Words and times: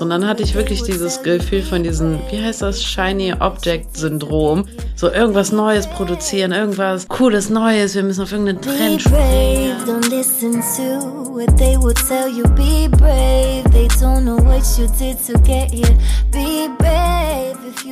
Und 0.00 0.10
dann 0.10 0.26
hatte 0.26 0.42
ich 0.42 0.54
wirklich 0.54 0.82
dieses 0.82 1.22
Gefühl 1.22 1.62
von 1.62 1.82
diesem, 1.82 2.18
wie 2.30 2.42
heißt 2.42 2.62
das, 2.62 2.82
Shiny 2.82 3.34
Object 3.38 3.96
Syndrom. 3.96 4.64
So 4.96 5.10
irgendwas 5.10 5.52
Neues 5.52 5.86
produzieren, 5.86 6.52
irgendwas 6.52 7.06
Cooles 7.08 7.50
Neues, 7.50 7.94
wir 7.94 8.02
müssen 8.02 8.22
auf 8.22 8.32
irgendeinen 8.32 8.60
Trend 8.60 9.02
springen. 9.02 9.76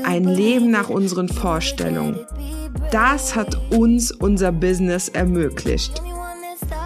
Ein 0.05 0.25
Leben 0.25 0.71
nach 0.71 0.89
unseren 0.89 1.29
Vorstellungen. 1.29 2.19
Das 2.91 3.37
hat 3.37 3.57
uns 3.71 4.11
unser 4.11 4.51
Business 4.53 5.09
ermöglicht. 5.09 6.03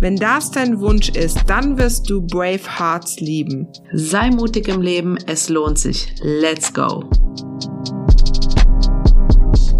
Wenn 0.00 0.14
das 0.14 0.52
dein 0.52 0.78
Wunsch 0.78 1.08
ist, 1.08 1.40
dann 1.48 1.76
wirst 1.76 2.08
du 2.08 2.22
Brave 2.22 2.78
Hearts 2.78 3.18
lieben. 3.18 3.66
Sei 3.92 4.30
mutig 4.30 4.68
im 4.68 4.80
Leben, 4.80 5.18
es 5.26 5.48
lohnt 5.48 5.76
sich. 5.76 6.14
Let's 6.22 6.72
go! 6.72 7.10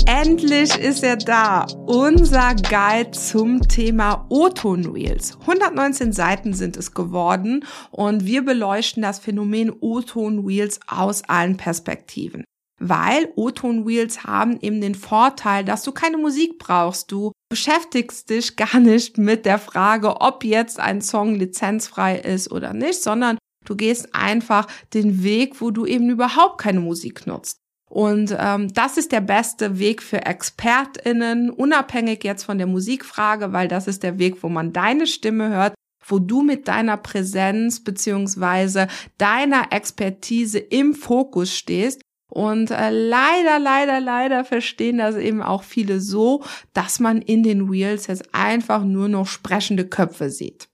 Endlich 0.07 0.77
ist 0.77 1.05
er 1.05 1.19
da, 1.19 1.67
unser 1.87 2.57
Guide 2.57 3.13
zum 3.13 3.61
Thema 3.69 4.27
O-Ton 4.29 4.87
Reels. 4.87 5.39
119 5.43 6.13
Seiten 6.13 6.53
sind 6.53 6.77
es 6.77 6.95
geworden 6.95 7.65
und 7.93 8.25
wir 8.25 8.45
beleuchten 8.45 9.05
das 9.05 9.21
Phänomen 9.21 9.71
O-Ton 9.81 10.45
Reels 10.45 10.81
aus 10.89 11.23
allen 11.29 11.57
Perspektiven. 11.57 12.43
Weil 12.79 13.33
O-Ton 13.35 13.85
Reels 13.85 14.25
haben 14.25 14.59
eben 14.61 14.81
den 14.81 14.95
Vorteil, 14.95 15.65
dass 15.65 15.83
du 15.83 15.93
keine 15.93 16.17
Musik 16.17 16.59
brauchst. 16.59 17.11
Du 17.11 17.33
beschäftigst 17.51 18.31
dich 18.31 18.57
gar 18.57 18.79
nicht 18.79 19.19
mit 19.19 19.47
der 19.47 19.59
Frage, 19.59 20.21
ob 20.21 20.45
jetzt 20.45 20.79
ein 20.79 21.03
Song 21.03 21.35
lizenzfrei 21.35 22.19
ist 22.19 22.53
oder 22.53 22.73
nicht, 22.73 23.03
sondern 23.03 23.39
du 23.65 23.75
gehst 23.75 24.15
einfach 24.15 24.67
den 24.95 25.23
Weg, 25.23 25.61
wo 25.61 25.71
du 25.71 25.87
eben 25.87 26.09
überhaupt 26.09 26.59
keine 26.59 26.81
Musik 26.81 27.27
nutzt. 27.27 27.59
Und 27.91 28.37
ähm, 28.39 28.73
das 28.75 28.99
ist 28.99 29.13
der 29.13 29.23
beste 29.23 29.79
Weg 29.79 30.03
für 30.03 30.27
ExpertInnen, 30.27 31.51
unabhängig 31.51 32.23
jetzt 32.23 32.45
von 32.45 32.59
der 32.59 32.67
Musikfrage, 32.67 33.53
weil 33.53 33.67
das 33.67 33.89
ist 33.89 34.03
der 34.03 34.19
Weg, 34.19 34.43
wo 34.43 34.51
man 34.51 34.75
deine 34.75 35.07
Stimme 35.07 35.49
hört, 35.49 35.75
wo 36.07 36.19
du 36.19 36.43
mit 36.43 36.69
deiner 36.69 36.99
Präsenz 36.99 37.83
beziehungsweise 37.83 38.89
deiner 39.17 39.73
Expertise 39.73 40.59
im 40.59 40.95
Fokus 40.95 41.55
stehst 41.55 42.03
und 42.31 42.71
äh, 42.71 42.91
leider, 42.91 43.59
leider, 43.59 44.01
leider 44.01 44.45
verstehen 44.45 44.99
das 44.99 45.17
eben 45.17 45.43
auch 45.43 45.63
viele 45.63 46.01
so, 46.01 46.45
dass 46.75 47.01
man 47.01 47.23
in 47.23 47.43
den 47.43 47.71
Wheels 47.71 48.07
jetzt 48.07 48.35
einfach 48.35 48.85
nur 48.85 49.09
noch 49.09 49.27
sprechende 49.27 49.87
Köpfe 49.87 50.31
sieht. 50.31 50.69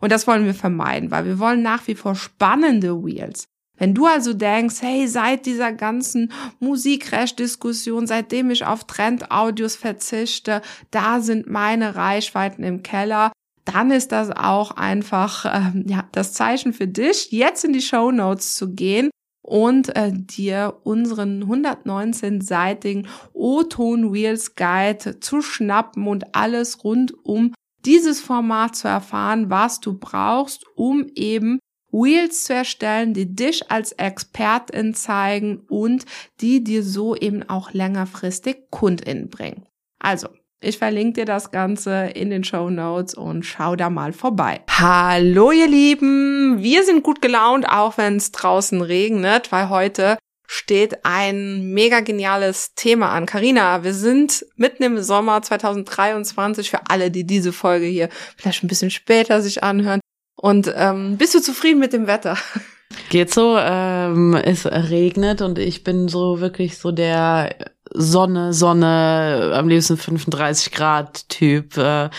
Und 0.00 0.12
das 0.12 0.26
wollen 0.26 0.46
wir 0.46 0.54
vermeiden, 0.54 1.10
weil 1.10 1.26
wir 1.26 1.38
wollen 1.38 1.62
nach 1.62 1.86
wie 1.86 1.94
vor 1.94 2.14
spannende 2.14 3.04
Wheels. 3.04 3.44
Wenn 3.76 3.92
du 3.94 4.06
also 4.06 4.32
denkst, 4.32 4.76
hey, 4.80 5.06
seit 5.08 5.46
dieser 5.46 5.72
ganzen 5.72 6.32
Musikrecht-Diskussion, 6.60 8.06
seitdem 8.06 8.50
ich 8.50 8.64
auf 8.64 8.84
Trend-Audios 8.84 9.76
verzichte, 9.76 10.62
da 10.90 11.20
sind 11.20 11.50
meine 11.50 11.96
Reichweiten 11.96 12.62
im 12.62 12.82
Keller, 12.82 13.32
dann 13.64 13.90
ist 13.90 14.12
das 14.12 14.30
auch 14.30 14.72
einfach 14.72 15.44
ähm, 15.46 15.84
ja 15.88 16.04
das 16.12 16.34
Zeichen 16.34 16.72
für 16.72 16.86
dich, 16.86 17.32
jetzt 17.32 17.64
in 17.64 17.72
die 17.72 17.80
Show 17.80 18.10
Notes 18.12 18.54
zu 18.54 18.74
gehen 18.74 19.10
und 19.44 19.94
äh, 19.94 20.10
dir 20.10 20.80
unseren 20.84 21.44
119-seitigen 21.44 23.06
O-Ton 23.34 24.10
Reels 24.10 24.54
Guide 24.56 25.20
zu 25.20 25.42
schnappen 25.42 26.08
und 26.08 26.34
alles 26.34 26.82
rund 26.82 27.12
um 27.24 27.52
dieses 27.84 28.20
Format 28.20 28.74
zu 28.74 28.88
erfahren, 28.88 29.50
was 29.50 29.80
du 29.80 29.98
brauchst, 29.98 30.64
um 30.74 31.06
eben 31.14 31.58
Wheels 31.92 32.44
zu 32.44 32.54
erstellen, 32.54 33.12
die 33.12 33.36
dich 33.36 33.70
als 33.70 33.92
Expertin 33.92 34.94
zeigen 34.94 35.60
und 35.68 36.06
die 36.40 36.64
dir 36.64 36.82
so 36.82 37.14
eben 37.14 37.42
auch 37.48 37.72
längerfristig 37.72 38.70
KundInnen 38.70 39.28
bringen. 39.28 39.66
Also, 39.98 40.28
ich 40.64 40.78
verlinke 40.78 41.20
dir 41.20 41.24
das 41.26 41.50
Ganze 41.50 42.06
in 42.14 42.30
den 42.30 42.44
Show 42.44 42.70
Notes 42.70 43.14
und 43.14 43.44
schau 43.44 43.76
da 43.76 43.90
mal 43.90 44.12
vorbei. 44.12 44.60
Hallo 44.68 45.52
ihr 45.52 45.68
Lieben, 45.68 46.62
wir 46.62 46.84
sind 46.84 47.02
gut 47.02 47.20
gelaunt, 47.20 47.68
auch 47.68 47.98
wenn 47.98 48.16
es 48.16 48.32
draußen 48.32 48.80
regnet, 48.80 49.52
weil 49.52 49.68
heute 49.68 50.16
steht 50.46 51.04
ein 51.04 51.72
mega 51.72 52.00
geniales 52.00 52.74
Thema 52.74 53.10
an. 53.10 53.26
Karina, 53.26 53.84
wir 53.84 53.94
sind 53.94 54.46
mitten 54.56 54.82
im 54.82 55.02
Sommer 55.02 55.42
2023 55.42 56.70
für 56.70 56.80
alle, 56.88 57.10
die 57.10 57.24
diese 57.24 57.52
Folge 57.52 57.86
hier 57.86 58.08
vielleicht 58.36 58.62
ein 58.62 58.68
bisschen 58.68 58.90
später 58.90 59.42
sich 59.42 59.62
anhören. 59.62 60.00
Und 60.36 60.72
ähm, 60.76 61.16
bist 61.16 61.34
du 61.34 61.40
zufrieden 61.40 61.80
mit 61.80 61.92
dem 61.92 62.06
Wetter? 62.06 62.36
Geht 63.10 63.32
so, 63.32 63.56
ähm, 63.58 64.34
es 64.34 64.66
regnet 64.66 65.42
und 65.42 65.58
ich 65.58 65.84
bin 65.84 66.08
so 66.08 66.40
wirklich 66.40 66.78
so 66.78 66.92
der 66.92 67.54
Sonne, 67.92 68.52
Sonne, 68.52 69.52
am 69.54 69.68
liebsten 69.68 69.96
35 69.96 70.72
Grad 70.72 71.28
Typ. 71.28 71.76
Äh, 71.76 72.10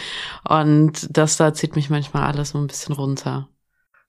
und 0.48 1.08
das 1.10 1.38
da 1.38 1.54
zieht 1.54 1.76
mich 1.76 1.90
manchmal 1.90 2.24
alles 2.24 2.50
so 2.50 2.58
ein 2.58 2.68
bisschen 2.68 2.96
runter. 2.96 3.50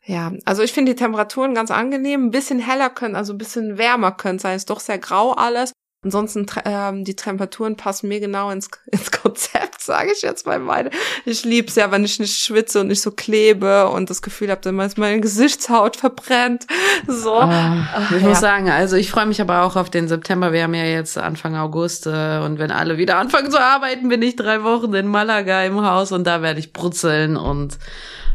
Ja, 0.04 0.32
also 0.44 0.62
ich 0.62 0.72
finde 0.72 0.92
die 0.92 0.98
Temperaturen 0.98 1.54
ganz 1.54 1.72
angenehm. 1.72 2.26
Ein 2.26 2.30
bisschen 2.30 2.60
heller 2.60 2.90
können, 2.90 3.16
also 3.16 3.32
ein 3.32 3.38
bisschen 3.38 3.78
wärmer 3.78 4.12
können 4.12 4.38
sein. 4.38 4.56
Ist 4.56 4.70
doch 4.70 4.80
sehr 4.80 4.98
grau 4.98 5.32
alles. 5.32 5.72
Ansonsten 6.02 6.46
ähm, 6.64 7.02
die 7.04 7.16
Temperaturen 7.16 7.76
passen 7.76 8.06
mir 8.06 8.20
genau 8.20 8.50
ins, 8.50 8.70
ins 8.92 9.10
Konzept, 9.10 9.75
sage 9.86 10.12
ich 10.12 10.22
jetzt 10.22 10.46
mal 10.46 10.58
meine. 10.58 10.90
Ich 11.24 11.44
lieb's 11.44 11.76
ja, 11.76 11.90
wenn 11.90 12.04
ich 12.04 12.18
nicht 12.18 12.38
schwitze 12.38 12.80
und 12.80 12.88
nicht 12.88 13.00
so 13.00 13.10
klebe 13.10 13.88
und 13.88 14.10
das 14.10 14.22
Gefühl 14.22 14.50
habe, 14.50 14.60
dass 14.60 14.96
meine 14.96 15.20
Gesichtshaut 15.20 15.96
verbrennt. 15.96 16.66
So. 17.06 17.34
Ah, 17.34 17.86
ich 18.14 18.22
ja. 18.22 18.28
muss 18.28 18.40
sagen, 18.40 18.68
also 18.68 18.96
ich 18.96 19.10
freue 19.10 19.26
mich 19.26 19.40
aber 19.40 19.62
auch 19.62 19.76
auf 19.76 19.90
den 19.90 20.08
September. 20.08 20.52
Wir 20.52 20.64
haben 20.64 20.74
ja 20.74 20.84
jetzt 20.84 21.16
Anfang 21.18 21.56
August 21.56 22.06
äh, 22.06 22.38
und 22.38 22.58
wenn 22.58 22.70
alle 22.70 22.98
wieder 22.98 23.18
anfangen 23.18 23.50
zu 23.50 23.60
arbeiten, 23.60 24.08
bin 24.08 24.22
ich 24.22 24.36
drei 24.36 24.62
Wochen 24.64 24.92
in 24.94 25.06
Malaga 25.06 25.62
im 25.62 25.82
Haus 25.82 26.12
und 26.12 26.24
da 26.24 26.42
werde 26.42 26.60
ich 26.60 26.72
brutzeln 26.72 27.36
und 27.36 27.78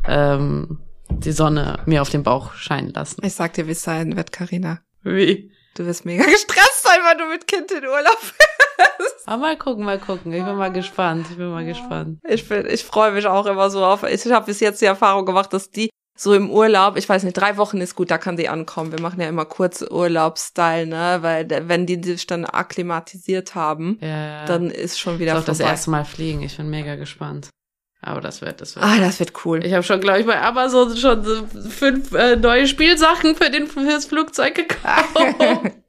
ähm, 0.08 0.80
die 1.10 1.32
Sonne 1.32 1.80
mir 1.86 2.02
auf 2.02 2.10
den 2.10 2.24
Bauch 2.24 2.54
scheinen 2.54 2.94
lassen. 2.94 3.22
Ich 3.24 3.34
sag 3.34 3.54
dir, 3.54 3.68
wie 3.68 3.72
es 3.72 3.84
sein 3.84 4.16
wird, 4.16 4.32
Karina. 4.32 4.80
Wie? 5.04 5.52
Du 5.76 5.86
wirst 5.86 6.06
mega 6.06 6.24
gestresst 6.26 6.71
sein, 6.82 7.00
weil 7.04 7.18
du 7.18 7.26
mit 7.26 7.48
Kind 7.48 7.72
in 7.72 7.86
Urlaub 7.86 8.18
bist. 8.20 9.28
Aber 9.28 9.42
mal 9.42 9.58
gucken, 9.58 9.86
mal 9.86 10.00
gucken. 10.00 10.34
Ich 10.34 10.44
bin 10.44 10.56
mal 10.56 10.72
gespannt. 10.72 11.28
Ich 11.30 11.38
bin 11.38 11.52
mal 11.52 11.66
gespannt. 11.66 12.20
Ich 12.28 12.48
bin, 12.48 12.66
ich 12.66 12.84
freue 12.84 13.12
mich 13.12 13.26
auch 13.28 13.46
immer 13.46 13.70
so 13.70 13.84
auf. 13.84 14.04
Ich 14.04 14.32
habe 14.32 14.46
bis 14.46 14.60
jetzt 14.60 14.82
die 14.82 14.86
Erfahrung 14.86 15.26
gemacht, 15.26 15.54
dass 15.54 15.70
die 15.70 15.90
so 16.18 16.34
im 16.34 16.52
Urlaub, 16.52 16.98
ich 16.98 17.08
weiß 17.08 17.24
nicht, 17.24 17.34
drei 17.36 17.58
Wochen 17.58 17.82
ist 17.82 17.96
gut, 17.96 18.12
da 18.12 18.18
kann 18.18 18.38
die 18.38 18.50
ankommen. 18.50 18.92
Wir 18.92 19.02
machen 19.02 19.20
ja 19.20 19.28
immer 19.28 19.46
kurz 19.46 19.82
Urlaubsstyle, 19.82 20.86
ne? 20.86 21.20
Weil 21.22 21.48
wenn 21.68 21.86
die 21.86 22.02
sich 22.04 22.28
dann 22.28 22.46
akklimatisiert 22.46 23.56
haben, 23.56 23.98
ja, 24.02 24.46
dann 24.46 24.70
ist 24.70 25.00
schon 25.00 25.20
wieder 25.20 25.40
ich 25.40 25.46
das 25.46 25.60
erste 25.60 25.90
Mal 25.90 26.06
fliegen. 26.06 26.44
Ich 26.44 26.58
bin 26.58 26.70
mega 26.70 26.96
gespannt. 26.96 27.50
Aber 28.04 28.20
das 28.20 28.42
wird, 28.42 28.62
das 28.62 28.76
wird. 28.76 28.86
Ah, 28.86 28.98
das 29.00 29.20
wird 29.20 29.46
cool. 29.46 29.64
Ich 29.64 29.74
habe 29.74 29.84
schon, 29.84 30.02
glaube 30.02 30.20
ich, 30.20 30.26
bei 30.26 30.42
Amazon 30.42 30.96
schon 30.98 31.24
fünf 31.70 32.14
äh, 32.14 32.36
neue 32.36 32.68
Spielsachen 32.68 33.36
für 33.36 33.52
den 33.52 33.68
fürs 33.68 34.06
Flugzeug 34.06 34.56
gekauft. 34.56 35.16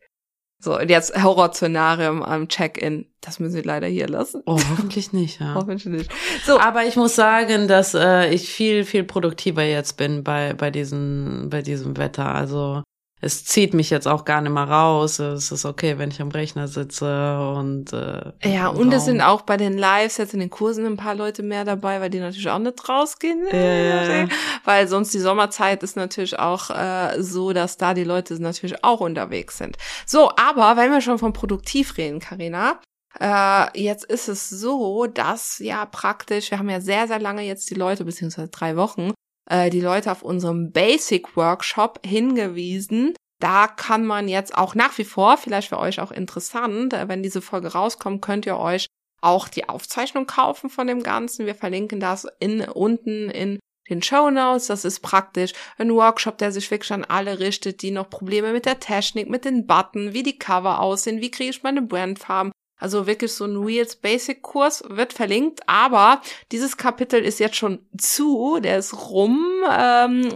so, 0.62 0.78
jetzt 0.78 1.20
Horrorszenarium 1.20 2.22
am 2.22 2.46
Check-in. 2.46 3.06
Das 3.20 3.40
müssen 3.40 3.56
wir 3.56 3.64
leider 3.64 3.88
hier 3.88 4.06
lassen. 4.06 4.42
Oh, 4.46 4.60
hoffentlich 4.70 5.12
nicht, 5.12 5.40
ja. 5.40 5.54
hoffentlich 5.56 5.86
nicht. 5.86 6.12
So. 6.46 6.60
Aber 6.60 6.84
ich 6.84 6.94
muss 6.94 7.16
sagen, 7.16 7.66
dass 7.66 7.94
äh, 7.94 8.32
ich 8.32 8.48
viel, 8.48 8.84
viel 8.84 9.02
produktiver 9.02 9.64
jetzt 9.64 9.96
bin 9.96 10.22
bei, 10.22 10.54
bei, 10.54 10.70
diesen, 10.70 11.50
bei 11.50 11.62
diesem 11.62 11.96
Wetter. 11.96 12.32
Also 12.32 12.84
es 13.24 13.44
zieht 13.44 13.72
mich 13.72 13.88
jetzt 13.88 14.08
auch 14.08 14.24
gar 14.24 14.40
nicht 14.40 14.52
mehr 14.52 14.69
raus. 14.69 15.20
Es 15.20 15.52
ist 15.52 15.64
okay, 15.64 15.96
wenn 15.96 16.10
ich 16.10 16.20
am 16.20 16.30
Rechner 16.30 16.66
sitze 16.66 17.38
und 17.56 17.92
äh, 17.92 18.32
ja 18.44 18.69
und 18.69 18.92
es 18.92 19.04
sind 19.04 19.20
auch 19.20 19.42
bei 19.42 19.56
den 19.56 19.78
Lives 19.78 20.16
jetzt 20.16 20.34
in 20.34 20.40
den 20.40 20.50
Kursen 20.50 20.84
ein 20.84 20.96
paar 20.96 21.14
Leute 21.14 21.44
mehr 21.44 21.64
dabei, 21.64 22.00
weil 22.00 22.10
die 22.10 22.19
natürlich 22.19 22.50
auch 22.50 22.58
nicht 22.58 22.88
rausgehen, 22.88 23.46
ja. 23.52 24.26
weil 24.64 24.88
sonst 24.88 25.14
die 25.14 25.20
Sommerzeit 25.20 25.84
ist 25.84 25.96
natürlich 25.96 26.36
auch 26.36 26.70
äh, 26.70 27.22
so, 27.22 27.52
dass 27.52 27.76
da 27.76 27.94
die 27.94 28.04
Leute 28.04 28.42
natürlich 28.42 28.82
auch 28.82 29.00
unterwegs 29.00 29.56
sind. 29.56 29.76
So, 30.04 30.30
aber 30.36 30.76
wenn 30.76 30.90
wir 30.90 31.00
schon 31.00 31.19
von 31.19 31.32
produktiv 31.32 31.96
reden, 31.98 32.19
Karina, 32.19 32.80
äh, 33.20 33.80
jetzt 33.80 34.04
ist 34.04 34.28
es 34.28 34.50
so, 34.50 35.06
dass 35.06 35.60
ja 35.60 35.86
praktisch, 35.86 36.50
wir 36.50 36.58
haben 36.58 36.70
ja 36.70 36.80
sehr 36.80 37.06
sehr 37.06 37.20
lange 37.20 37.42
jetzt 37.42 37.70
die 37.70 37.74
Leute 37.74 38.04
beziehungsweise 38.04 38.48
drei 38.48 38.74
Wochen 38.76 39.12
äh, 39.52 39.70
die 39.70 39.81
Leute 39.81 40.10
auf 40.10 40.22
unserem 40.22 40.72
Basic 40.72 41.37
Workshop 41.37 42.00
hingewiesen. 42.04 43.14
Da 43.38 43.66
kann 43.66 44.06
man 44.06 44.28
jetzt 44.28 44.56
auch 44.56 44.75
nach 44.75 44.96
wie 44.99 45.04
vor, 45.04 45.37
vielleicht 45.37 45.69
für 45.69 45.78
euch 45.78 46.00
auch 46.00 46.10
interessant, 46.10 46.94
äh, 46.94 47.06
wenn 47.08 47.22
diese 47.22 47.43
Folge 47.43 47.72
rauskommt, 47.72 48.22
könnt 48.22 48.46
ihr 48.46 48.56
euch 48.56 48.87
auch 49.20 49.49
die 49.49 49.69
Aufzeichnung 49.69 50.26
kaufen 50.26 50.70
von 50.70 50.87
dem 50.87 51.02
Ganzen. 51.02 51.46
Wir 51.46 51.54
verlinken 51.54 52.00
das 52.00 52.26
in, 52.40 52.62
unten 52.62 53.28
in 53.31 53.60
den 53.90 54.02
Show 54.02 54.31
Notes. 54.31 54.69
Das 54.69 54.84
ist 54.84 55.00
praktisch 55.00 55.52
ein 55.76 55.93
Workshop, 55.93 56.38
der 56.38 56.50
sich 56.50 56.70
wirklich 56.70 56.93
an 56.93 57.05
alle 57.05 57.38
richtet, 57.38 57.82
die 57.82 57.90
noch 57.90 58.08
Probleme 58.08 58.52
mit 58.52 58.64
der 58.64 58.81
Technik, 58.81 59.28
mit 59.28 59.44
den 59.44 59.66
Button, 59.66 60.14
wie 60.14 60.22
die 60.22 60.38
Cover 60.38 60.81
aussehen, 60.81 61.20
wie 61.20 61.31
kriege 61.31 61.50
ich 61.50 61.62
meine 61.62 61.82
Brandfarben. 61.82 62.52
Also 62.82 63.06
wirklich 63.06 63.32
so 63.32 63.44
ein 63.44 63.56
Reels 63.56 63.94
Basic 63.94 64.43
Kurs 64.43 64.82
wird 64.88 65.12
verlinkt, 65.12 65.61
aber 65.69 66.20
dieses 66.50 66.76
Kapitel 66.76 67.25
ist 67.25 67.38
jetzt 67.38 67.55
schon 67.55 67.79
zu, 67.96 68.58
der 68.61 68.79
ist 68.79 69.08
rum. 69.08 69.40
Ähm, 69.70 70.29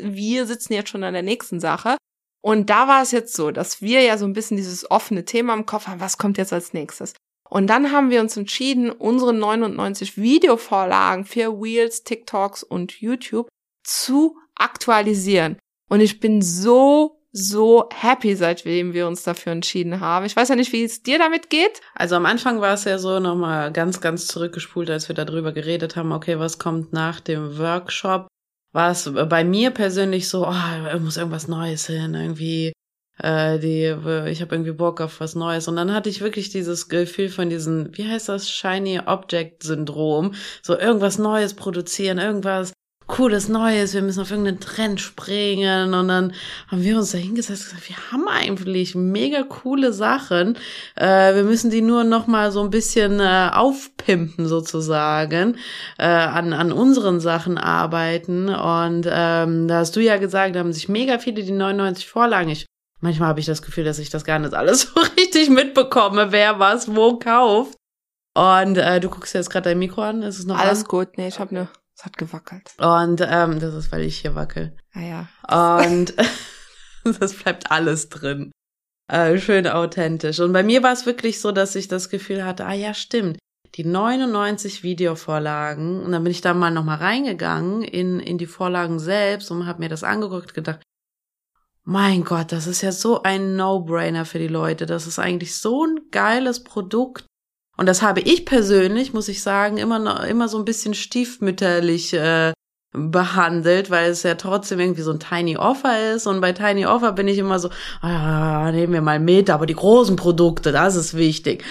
wir 0.00 0.46
sitzen 0.46 0.72
jetzt 0.72 0.88
schon 0.88 1.04
an 1.04 1.12
der 1.12 1.22
nächsten 1.22 1.60
Sache. 1.60 1.98
Und 2.42 2.70
da 2.70 2.88
war 2.88 3.02
es 3.02 3.10
jetzt 3.10 3.34
so, 3.34 3.50
dass 3.50 3.82
wir 3.82 4.00
ja 4.00 4.16
so 4.16 4.24
ein 4.24 4.32
bisschen 4.32 4.56
dieses 4.56 4.90
offene 4.90 5.26
Thema 5.26 5.52
im 5.52 5.66
Kopf 5.66 5.88
haben, 5.88 6.00
was 6.00 6.16
kommt 6.16 6.38
jetzt 6.38 6.54
als 6.54 6.72
nächstes? 6.72 7.12
Und 7.50 7.66
dann 7.66 7.92
haben 7.92 8.08
wir 8.08 8.20
uns 8.20 8.34
entschieden, 8.36 8.90
unsere 8.90 9.34
99 9.34 10.16
Videovorlagen 10.16 11.26
für 11.26 11.60
Wheels, 11.60 12.04
TikToks 12.04 12.62
und 12.62 12.92
YouTube 13.00 13.48
zu 13.84 14.38
aktualisieren. 14.54 15.58
Und 15.90 16.00
ich 16.00 16.18
bin 16.18 16.40
so 16.40 17.19
so 17.32 17.88
happy, 17.92 18.34
seitdem 18.34 18.92
wir 18.92 19.06
uns 19.06 19.22
dafür 19.22 19.52
entschieden 19.52 20.00
haben. 20.00 20.26
Ich 20.26 20.34
weiß 20.34 20.48
ja 20.48 20.56
nicht, 20.56 20.72
wie 20.72 20.84
es 20.84 21.02
dir 21.02 21.18
damit 21.18 21.48
geht. 21.48 21.80
Also 21.94 22.16
am 22.16 22.26
Anfang 22.26 22.60
war 22.60 22.74
es 22.74 22.84
ja 22.84 22.98
so 22.98 23.20
nochmal 23.20 23.72
ganz, 23.72 24.00
ganz 24.00 24.26
zurückgespult, 24.26 24.90
als 24.90 25.08
wir 25.08 25.14
darüber 25.14 25.52
geredet 25.52 25.96
haben, 25.96 26.12
okay, 26.12 26.38
was 26.38 26.58
kommt 26.58 26.92
nach 26.92 27.20
dem 27.20 27.58
Workshop? 27.58 28.26
War 28.72 28.90
es 28.90 29.10
bei 29.28 29.44
mir 29.44 29.70
persönlich 29.70 30.28
so, 30.28 30.46
oh, 30.46 30.98
muss 31.00 31.16
irgendwas 31.16 31.48
Neues 31.48 31.86
hin, 31.86 32.14
irgendwie 32.14 32.72
äh, 33.18 33.58
die, 33.58 33.84
ich 34.30 34.40
habe 34.40 34.54
irgendwie 34.54 34.72
Bock 34.72 35.00
auf 35.00 35.20
was 35.20 35.34
Neues. 35.34 35.68
Und 35.68 35.76
dann 35.76 35.92
hatte 35.92 36.08
ich 36.08 36.20
wirklich 36.20 36.50
dieses 36.50 36.88
Gefühl 36.88 37.28
von 37.28 37.50
diesem, 37.50 37.96
wie 37.96 38.08
heißt 38.08 38.28
das, 38.28 38.50
Shiny 38.50 39.00
Object 39.06 39.62
Syndrom, 39.62 40.34
so 40.62 40.78
irgendwas 40.78 41.18
Neues 41.18 41.54
produzieren, 41.54 42.18
irgendwas 42.18 42.72
cooles 43.10 43.48
Neues, 43.48 43.92
wir 43.92 44.02
müssen 44.02 44.20
auf 44.20 44.30
irgendeinen 44.30 44.60
Trend 44.60 45.00
springen 45.00 45.92
und 45.92 46.08
dann 46.08 46.32
haben 46.68 46.82
wir 46.82 46.96
uns 46.96 47.10
da 47.10 47.18
hingesetzt 47.18 47.64
und 47.64 47.80
gesagt, 47.80 47.88
wir 47.88 48.12
haben 48.12 48.28
eigentlich 48.28 48.94
mega 48.94 49.42
coole 49.42 49.92
Sachen, 49.92 50.56
äh, 50.94 51.34
wir 51.34 51.42
müssen 51.42 51.70
die 51.70 51.82
nur 51.82 52.04
noch 52.04 52.28
mal 52.28 52.52
so 52.52 52.62
ein 52.62 52.70
bisschen 52.70 53.18
äh, 53.18 53.50
aufpimpen 53.52 54.46
sozusagen, 54.46 55.56
äh, 55.98 56.06
an, 56.06 56.52
an 56.52 56.72
unseren 56.72 57.18
Sachen 57.18 57.58
arbeiten 57.58 58.48
und 58.48 59.06
ähm, 59.10 59.66
da 59.66 59.78
hast 59.78 59.96
du 59.96 60.00
ja 60.00 60.16
gesagt, 60.16 60.54
da 60.54 60.60
haben 60.60 60.72
sich 60.72 60.88
mega 60.88 61.18
viele 61.18 61.42
die 61.42 61.52
99 61.52 62.06
Vorlagen, 62.06 62.50
ich 62.50 62.66
Manchmal 63.02 63.30
habe 63.30 63.40
ich 63.40 63.46
das 63.46 63.62
Gefühl, 63.62 63.84
dass 63.84 63.98
ich 63.98 64.10
das 64.10 64.24
gar 64.24 64.38
nicht 64.38 64.52
alles 64.52 64.82
so 64.94 65.00
richtig 65.18 65.48
mitbekomme, 65.48 66.32
wer 66.32 66.58
was 66.58 66.94
wo 66.94 67.18
kauft. 67.18 67.76
Und 68.36 68.76
äh, 68.76 69.00
du 69.00 69.08
guckst 69.08 69.34
jetzt 69.34 69.50
gerade 69.50 69.70
dein 69.70 69.78
Mikro 69.78 70.02
an, 70.02 70.22
ist 70.22 70.38
es 70.38 70.46
noch 70.46 70.58
Alles 70.58 70.82
an? 70.82 70.88
gut, 70.88 71.08
nee, 71.16 71.28
ich 71.28 71.40
habe 71.40 71.54
ne, 71.54 71.68
es 72.00 72.06
hat 72.06 72.16
gewackelt. 72.16 72.72
Und 72.78 73.20
ähm, 73.20 73.60
das 73.60 73.74
ist, 73.74 73.92
weil 73.92 74.02
ich 74.02 74.20
hier 74.20 74.34
wackel. 74.34 74.74
Ah 74.94 75.00
ja. 75.00 75.86
Und 75.86 76.14
das 77.20 77.34
bleibt 77.34 77.70
alles 77.70 78.08
drin. 78.08 78.50
Äh, 79.06 79.38
schön 79.38 79.66
authentisch. 79.66 80.40
Und 80.40 80.54
bei 80.54 80.62
mir 80.62 80.82
war 80.82 80.92
es 80.92 81.04
wirklich 81.04 81.40
so, 81.40 81.52
dass 81.52 81.74
ich 81.74 81.88
das 81.88 82.08
Gefühl 82.08 82.44
hatte, 82.44 82.64
ah 82.64 82.72
ja, 82.72 82.94
stimmt. 82.94 83.38
Die 83.74 83.84
99 83.84 84.82
Videovorlagen, 84.82 86.02
und 86.02 86.12
dann 86.12 86.24
bin 86.24 86.30
ich 86.30 86.40
da 86.40 86.54
mal 86.54 86.70
nochmal 86.70 86.98
reingegangen 86.98 87.82
in, 87.82 88.18
in 88.18 88.38
die 88.38 88.46
Vorlagen 88.46 88.98
selbst 88.98 89.50
und 89.50 89.66
habe 89.66 89.80
mir 89.80 89.90
das 89.90 90.02
angeguckt, 90.02 90.54
gedacht, 90.54 90.80
mein 91.84 92.24
Gott, 92.24 92.50
das 92.50 92.66
ist 92.66 92.80
ja 92.80 92.92
so 92.92 93.22
ein 93.22 93.56
No-Brainer 93.56 94.24
für 94.24 94.38
die 94.38 94.48
Leute. 94.48 94.86
Das 94.86 95.06
ist 95.06 95.18
eigentlich 95.18 95.54
so 95.56 95.84
ein 95.84 96.00
geiles 96.10 96.64
Produkt. 96.64 97.26
Und 97.80 97.86
das 97.86 98.02
habe 98.02 98.20
ich 98.20 98.44
persönlich, 98.44 99.14
muss 99.14 99.28
ich 99.28 99.42
sagen, 99.42 99.78
immer 99.78 99.98
noch, 99.98 100.22
immer 100.24 100.48
so 100.48 100.58
ein 100.58 100.66
bisschen 100.66 100.92
stiefmütterlich 100.92 102.12
äh, 102.12 102.52
behandelt, 102.92 103.88
weil 103.88 104.10
es 104.10 104.22
ja 104.22 104.34
trotzdem 104.34 104.80
irgendwie 104.80 105.00
so 105.00 105.12
ein 105.12 105.18
Tiny 105.18 105.56
Offer 105.56 106.12
ist. 106.12 106.26
Und 106.26 106.42
bei 106.42 106.52
Tiny 106.52 106.84
Offer 106.84 107.12
bin 107.12 107.26
ich 107.26 107.38
immer 107.38 107.58
so, 107.58 107.70
ah, 108.02 108.70
nehmen 108.70 108.92
wir 108.92 109.00
mal 109.00 109.18
mit, 109.18 109.48
aber 109.48 109.64
die 109.64 109.74
großen 109.74 110.16
Produkte, 110.16 110.72
das 110.72 110.94
ist 110.94 111.16
wichtig. 111.16 111.64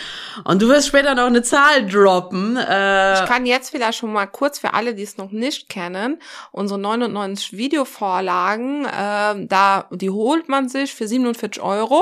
Und 0.45 0.63
du 0.63 0.67
wirst 0.67 0.87
später 0.87 1.13
noch 1.13 1.27
eine 1.27 1.43
Zahl 1.43 1.85
droppen. 1.85 2.57
Äh 2.57 3.13
ich 3.13 3.29
kann 3.29 3.45
jetzt 3.45 3.69
vielleicht 3.69 3.99
schon 3.99 4.11
mal 4.11 4.25
kurz 4.25 4.57
für 4.57 4.73
alle, 4.73 4.95
die 4.95 5.03
es 5.03 5.17
noch 5.17 5.29
nicht 5.29 5.69
kennen, 5.69 6.19
unsere 6.51 6.79
99 6.79 7.55
Videovorlagen, 7.55 8.85
äh, 8.85 9.45
da 9.45 9.85
die 9.91 10.09
holt 10.09 10.49
man 10.49 10.69
sich 10.69 10.91
für 10.95 11.07
47 11.07 11.61
Euro. 11.61 12.01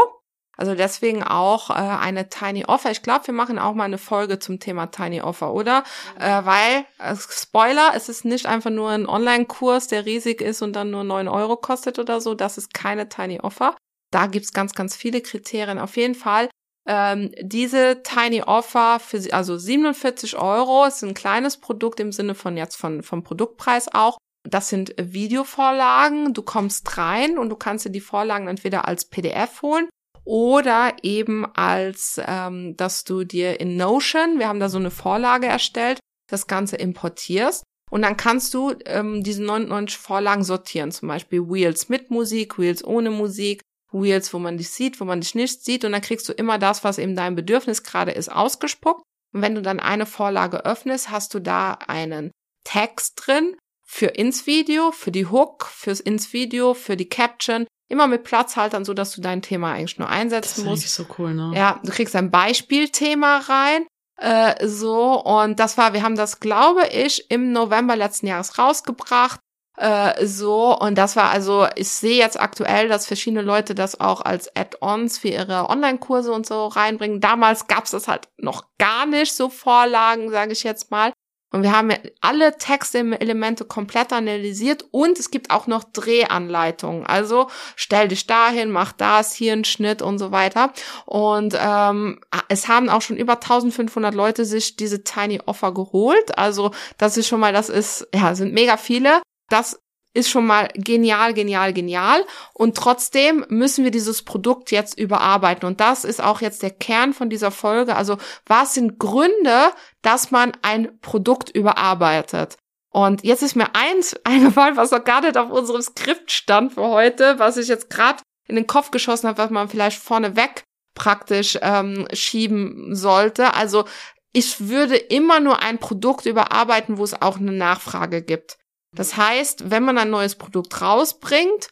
Also 0.58 0.74
deswegen 0.74 1.24
auch 1.24 1.70
äh, 1.70 1.74
eine 1.74 2.30
Tiny 2.30 2.66
Offer. 2.66 2.90
Ich 2.90 3.04
glaube, 3.04 3.28
wir 3.28 3.34
machen 3.34 3.60
auch 3.60 3.76
mal 3.76 3.84
eine 3.84 4.00
Folge 4.00 4.40
zum 4.40 4.60
Thema 4.60 4.88
Tiny 4.88 5.22
Offer, 5.22 5.54
oder? 5.54 5.84
Äh, 6.20 6.44
weil, 6.44 6.86
äh, 6.98 7.16
Spoiler, 7.16 7.92
es 7.96 8.10
ist 8.10 8.26
nicht 8.26 8.48
einfach 8.48 8.72
nur 8.72 8.90
ein 8.90 9.08
Online-Kurs, 9.08 9.88
der 9.88 10.06
riesig 10.06 10.42
ist 10.42 10.64
und 10.64 10.74
dann 10.74 10.90
nur 10.90 11.04
neun 11.04 11.28
Euro 11.28 11.58
kostet 11.58 12.00
oder 12.00 12.20
so. 12.20 12.34
Das 12.34 12.58
ist 12.58 12.74
keine 12.74 13.08
Tiny 13.08 13.40
Offer. 13.40 13.76
Da 14.12 14.26
gibt's 14.26 14.52
ganz, 14.52 14.74
ganz 14.74 14.96
viele 14.96 15.22
Kriterien. 15.22 15.78
Auf 15.78 15.96
jeden 15.96 16.16
Fall 16.16 16.50
ähm, 16.88 17.32
diese 17.40 18.02
Tiny 18.02 18.42
Offer 18.42 19.00
für 19.00 19.22
also 19.34 19.58
47 19.58 20.38
Euro 20.38 20.86
ist 20.86 21.04
ein 21.04 21.14
kleines 21.14 21.58
Produkt 21.58 22.00
im 22.00 22.12
Sinne 22.12 22.34
von 22.34 22.58
jetzt 22.58 22.78
von 22.78 23.04
vom 23.04 23.24
Produktpreis 23.24 23.94
auch. 23.94 24.18
Das 24.50 24.70
sind 24.70 24.96
Videovorlagen. 24.98 26.34
Du 26.34 26.42
kommst 26.42 26.98
rein 26.98 27.38
und 27.38 27.50
du 27.50 27.58
kannst 27.58 27.86
dir 27.86 27.90
die 27.90 28.00
Vorlagen 28.00 28.48
entweder 28.48 28.88
als 28.88 29.04
PDF 29.06 29.62
holen 29.62 29.90
oder 30.28 30.94
eben 31.04 31.46
als, 31.56 32.20
ähm, 32.26 32.76
dass 32.76 33.06
du 33.06 33.24
dir 33.24 33.62
in 33.62 33.78
Notion, 33.78 34.40
wir 34.40 34.50
haben 34.50 34.60
da 34.60 34.68
so 34.68 34.78
eine 34.78 34.92
Vorlage 34.92 35.48
erstellt, 35.48 36.00
das 36.30 36.48
Ganze 36.48 36.76
importierst. 36.76 37.64
Und 37.90 38.02
dann 38.02 38.18
kannst 38.18 38.54
du 38.54 38.76
ähm, 38.86 39.24
diese 39.24 39.42
99 39.42 39.98
Vorlagen 39.98 40.44
sortieren, 40.44 40.92
zum 40.92 41.08
Beispiel 41.08 41.50
Wheels 41.50 41.88
mit 41.88 42.12
Musik, 42.12 42.60
Wheels 42.60 42.84
ohne 42.84 43.10
Musik, 43.10 43.62
Wheels, 43.94 44.34
wo 44.34 44.40
man 44.40 44.58
dich 44.58 44.70
sieht, 44.70 45.00
wo 45.00 45.06
man 45.06 45.22
dich 45.22 45.34
nicht 45.34 45.64
sieht. 45.64 45.86
Und 45.86 45.94
dann 45.94 46.02
kriegst 46.02 46.28
du 46.28 46.34
immer 46.34 46.60
das, 46.60 46.84
was 46.84 46.98
eben 46.98 47.16
dein 47.16 47.36
Bedürfnis 47.36 47.84
gerade 47.84 48.12
ist, 48.12 48.30
ausgespuckt. 48.30 49.04
Und 49.34 49.42
wenn 49.42 49.56
du 49.56 49.62
dann 49.62 49.80
eine 49.80 50.06
Vorlage 50.06 50.66
öffnest, 50.66 51.10
hast 51.10 51.34
du 51.34 51.40
da 51.40 51.74
einen 51.88 52.32
Text 52.66 53.14
drin 53.16 53.56
für 53.86 54.08
ins 54.08 54.46
Video, 54.46 54.92
für 54.92 55.12
die 55.12 55.28
Hook, 55.28 55.68
fürs 55.68 56.02
ins 56.02 56.34
Video, 56.34 56.74
für 56.74 56.98
die 56.98 57.08
Caption, 57.08 57.66
immer 57.90 58.08
mit 58.08 58.24
Platzhaltern, 58.24 58.86
so 58.86 58.94
dass 58.94 59.12
du 59.12 59.22
dein 59.22 59.42
Thema 59.42 59.74
eigentlich 59.74 59.98
nur 59.98 60.10
einsetzen 60.10 60.64
das 60.64 60.66
musst. 60.66 60.84
Das 60.84 60.92
ist 60.92 60.96
so 60.96 61.06
cool, 61.18 61.34
ne? 61.34 61.52
Ja, 61.56 61.80
du 61.84 61.92
kriegst 61.92 62.16
ein 62.16 62.32
Beispielthema 62.32 63.40
rein. 63.48 63.86
Äh, 64.20 64.66
so, 64.68 65.24
und 65.24 65.60
das 65.60 65.78
war, 65.78 65.94
wir 65.94 66.04
haben 66.04 66.16
das, 66.16 66.40
glaube 66.40 66.88
ich, 66.88 67.30
im 67.30 67.52
November 67.52 67.96
letzten 67.96 68.28
Jahres 68.28 68.58
rausgebracht. 68.58 69.40
Äh, 69.78 70.26
so, 70.26 70.78
und 70.78 70.98
das 70.98 71.16
war 71.16 71.30
also, 71.30 71.68
ich 71.76 71.90
sehe 71.90 72.18
jetzt 72.18 72.40
aktuell, 72.40 72.88
dass 72.88 73.06
verschiedene 73.06 73.44
Leute 73.44 73.76
das 73.76 74.00
auch 74.00 74.22
als 74.22 74.54
Add-ons 74.56 75.20
für 75.20 75.28
ihre 75.28 75.70
Online-Kurse 75.70 76.32
und 76.32 76.48
so 76.48 76.66
reinbringen. 76.66 77.22
Damals 77.22 77.68
gab's 77.68 77.92
das 77.92 78.08
halt 78.08 78.28
noch 78.38 78.66
gar 78.80 79.06
nicht, 79.06 79.36
so 79.36 79.50
Vorlagen, 79.50 80.32
sage 80.32 80.52
ich 80.52 80.64
jetzt 80.64 80.90
mal. 80.90 81.14
Und 81.52 81.64
wir 81.64 81.72
haben 81.72 81.94
alle 82.20 82.58
Textelemente 82.58 83.64
komplett 83.64 84.12
analysiert 84.12 84.86
und 84.92 85.18
es 85.18 85.32
gibt 85.32 85.50
auch 85.50 85.66
noch 85.66 85.86
Drehanleitungen. 85.86 87.06
Also 87.06 87.50
stell 87.78 88.10
dich 88.10 88.28
dahin, 88.28 88.70
mach 88.70 88.92
das, 88.92 89.34
hier 89.34 89.54
einen 89.54 89.64
Schnitt 89.64 90.02
und 90.02 90.20
so 90.20 90.32
weiter. 90.32 90.74
Und 91.06 91.58
ähm, 91.58 92.20
es 92.50 92.68
haben 92.68 92.90
auch 92.90 93.02
schon 93.02 93.16
über 93.16 93.34
1500 93.36 94.14
Leute 94.14 94.44
sich 94.44 94.76
diese 94.76 95.04
Tiny 95.06 95.40
Offer 95.46 95.74
geholt. 95.74 96.38
Also 96.38 96.72
das 96.98 97.16
ist 97.16 97.28
schon 97.28 97.40
mal, 97.40 97.54
das 97.54 97.70
ist, 97.70 98.08
ja, 98.14 98.36
sind 98.36 98.54
mega 98.54 98.76
viele. 98.76 99.22
Das 99.50 99.80
ist 100.18 100.30
schon 100.30 100.48
mal 100.48 100.68
genial, 100.74 101.34
genial, 101.36 101.74
genial. 101.74 102.26
Und 102.54 102.76
trotzdem 102.76 103.46
müssen 103.50 103.84
wir 103.84 103.92
dieses 103.92 104.24
Produkt 104.24 104.72
jetzt 104.72 104.98
überarbeiten. 104.98 105.68
Und 105.68 105.80
das 105.80 106.04
ist 106.04 106.22
auch 106.22 106.42
jetzt 106.42 106.64
der 106.64 106.72
Kern 106.72 107.14
von 107.14 107.30
dieser 107.30 107.52
Folge. 107.52 107.96
Also 107.96 108.18
was 108.48 108.74
sind 108.74 108.98
Gründe, 108.98 109.72
dass 110.02 110.32
man 110.32 110.54
ein 110.64 111.00
Produkt 111.02 111.52
überarbeitet? 111.52 112.58
Und 112.90 113.24
jetzt 113.24 113.44
ist 113.44 113.56
mir 113.56 113.76
eins 113.76 114.16
eingefallen, 114.24 114.76
was 114.76 114.92
noch 114.92 115.04
gar 115.04 115.22
nicht 115.22 115.38
auf 115.38 115.52
unserem 115.52 115.84
Skript 115.84 116.32
stand 116.32 116.74
für 116.74 116.88
heute, 116.88 117.38
was 117.38 117.58
ich 117.58 117.68
jetzt 117.68 117.92
gerade 117.92 118.24
in 118.48 118.56
den 118.56 118.66
Kopf 118.66 118.90
geschossen 118.90 119.28
habe, 119.28 119.38
was 119.38 119.52
man 119.52 119.70
vielleicht 119.70 120.02
vorneweg 120.02 120.64
praktisch 120.96 121.60
ähm, 121.62 122.08
schieben 122.12 122.96
sollte. 122.96 123.54
Also 123.54 123.86
ich 124.34 124.68
würde 124.68 124.96
immer 124.96 125.40
nur 125.40 125.62
ein 125.62 125.78
Produkt 125.78 126.26
überarbeiten, 126.26 126.98
wo 126.98 127.04
es 127.04 127.22
auch 127.22 127.38
eine 127.38 127.52
Nachfrage 127.52 128.24
gibt. 128.24 128.58
Das 128.98 129.16
heißt, 129.16 129.70
wenn 129.70 129.84
man 129.84 130.00
ein 130.00 130.10
neues 130.10 130.36
Produkt 130.36 130.82
rausbringt, 130.82 131.70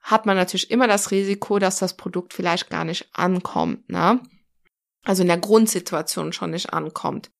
hat 0.00 0.24
man 0.24 0.36
natürlich 0.36 0.70
immer 0.70 0.86
das 0.86 1.10
Risiko, 1.10 1.58
dass 1.58 1.80
das 1.80 1.96
Produkt 1.96 2.32
vielleicht 2.32 2.70
gar 2.70 2.84
nicht 2.84 3.08
ankommt, 3.12 3.90
ne? 3.90 4.20
Also 5.04 5.22
in 5.22 5.28
der 5.28 5.38
Grundsituation 5.38 6.32
schon 6.32 6.52
nicht 6.52 6.72
ankommt. 6.72 7.30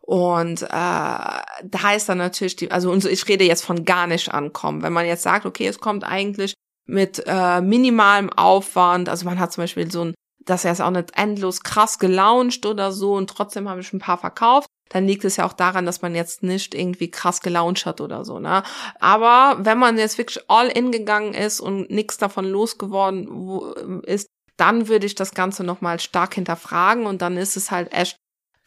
Und 0.00 0.62
äh, 0.62 0.66
da 0.66 1.44
heißt 1.72 2.08
dann 2.08 2.18
natürlich, 2.18 2.56
die, 2.56 2.72
also 2.72 2.92
ich 2.94 3.28
rede 3.28 3.44
jetzt 3.44 3.64
von 3.64 3.84
gar 3.84 4.08
nicht 4.08 4.34
ankommen. 4.34 4.82
Wenn 4.82 4.92
man 4.92 5.06
jetzt 5.06 5.22
sagt, 5.22 5.46
okay, 5.46 5.68
es 5.68 5.78
kommt 5.78 6.02
eigentlich 6.02 6.54
mit 6.84 7.22
äh, 7.26 7.60
minimalem 7.60 8.28
Aufwand, 8.30 9.08
also 9.08 9.24
man 9.24 9.38
hat 9.38 9.52
zum 9.52 9.62
Beispiel 9.62 9.88
so 9.90 10.06
ein, 10.06 10.14
das 10.40 10.64
ist 10.64 10.80
auch 10.80 10.90
nicht 10.90 11.16
endlos 11.16 11.60
krass 11.60 12.00
gelauncht 12.00 12.66
oder 12.66 12.90
so 12.90 13.14
und 13.14 13.30
trotzdem 13.30 13.68
habe 13.68 13.80
ich 13.80 13.92
ein 13.92 14.00
paar 14.00 14.18
verkauft, 14.18 14.66
dann 14.88 15.06
liegt 15.06 15.24
es 15.24 15.36
ja 15.36 15.46
auch 15.46 15.52
daran, 15.52 15.86
dass 15.86 16.02
man 16.02 16.14
jetzt 16.14 16.42
nicht 16.42 16.74
irgendwie 16.74 17.10
krass 17.10 17.40
gelauncht 17.40 17.86
hat 17.86 18.00
oder 18.00 18.24
so, 18.24 18.38
ne? 18.38 18.62
Aber 19.00 19.64
wenn 19.64 19.78
man 19.78 19.98
jetzt 19.98 20.18
wirklich 20.18 20.44
all 20.48 20.68
in 20.68 20.92
gegangen 20.92 21.34
ist 21.34 21.60
und 21.60 21.90
nichts 21.90 22.18
davon 22.18 22.44
losgeworden 22.44 24.02
ist, 24.04 24.28
dann 24.56 24.88
würde 24.88 25.06
ich 25.06 25.14
das 25.14 25.34
Ganze 25.34 25.64
nochmal 25.64 25.98
stark 26.00 26.34
hinterfragen 26.34 27.06
und 27.06 27.22
dann 27.22 27.36
ist 27.36 27.56
es 27.56 27.70
halt 27.70 27.92
echt 27.92 28.16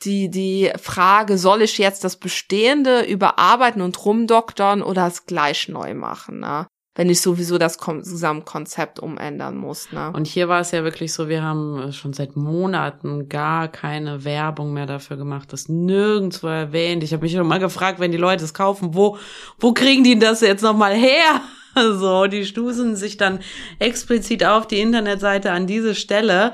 die, 0.03 0.29
die 0.29 0.71
Frage, 0.79 1.38
soll 1.38 1.62
ich 1.62 1.77
jetzt 1.77 2.03
das 2.03 2.17
Bestehende 2.17 3.01
überarbeiten 3.03 3.81
und 3.81 4.05
rumdoktern 4.05 4.83
oder 4.83 5.07
es 5.07 5.25
gleich 5.25 5.69
neu 5.69 5.93
machen, 5.93 6.41
ne? 6.41 6.67
Wenn 6.98 7.12
ich 7.12 7.22
sowieso 7.22 7.60
das 7.60 7.77
Gesamtkonzept 7.77 9.00
umändern 9.00 9.56
muss. 9.56 9.92
Ne? 9.92 10.12
Und 10.13 10.25
hier 10.25 10.50
war 10.50 10.62
es 10.62 10.72
ja 10.72 10.84
wirklich 10.84 11.13
so, 11.13 11.30
wir 11.30 11.44
haben 11.44 11.94
schon 11.94 12.12
seit 12.12 12.36
Monaten 12.36 13.30
gar 13.30 13.68
keine 13.68 14.25
Werbung 14.25 14.74
mehr 14.74 14.88
dafür 14.88 15.16
gemacht, 15.16 15.54
das 15.54 15.70
nirgendwo 15.70 16.48
erwähnt. 16.48 17.04
Ich 17.04 17.13
habe 17.13 17.22
mich 17.22 17.34
schon 17.34 17.48
mal 17.48 17.60
gefragt, 17.60 18.00
wenn 18.00 18.12
die 18.12 18.18
Leute 18.18 18.44
es 18.44 18.56
kaufen, 18.56 18.96
wo, 18.96 19.20
wo 19.60 19.74
kriegen 19.74 20.04
die 20.04 20.18
das 20.18 20.42
jetzt 20.42 20.63
nochmal 20.63 20.94
her? 20.94 21.42
So, 21.80 22.25
die 22.25 22.44
stußen 22.44 22.96
sich 22.96 23.18
dann 23.18 23.38
explizit 23.77 24.44
auf 24.44 24.66
die 24.66 24.80
Internetseite 24.80 25.51
an 25.51 25.68
diese 25.68 25.94
Stelle. 25.94 26.54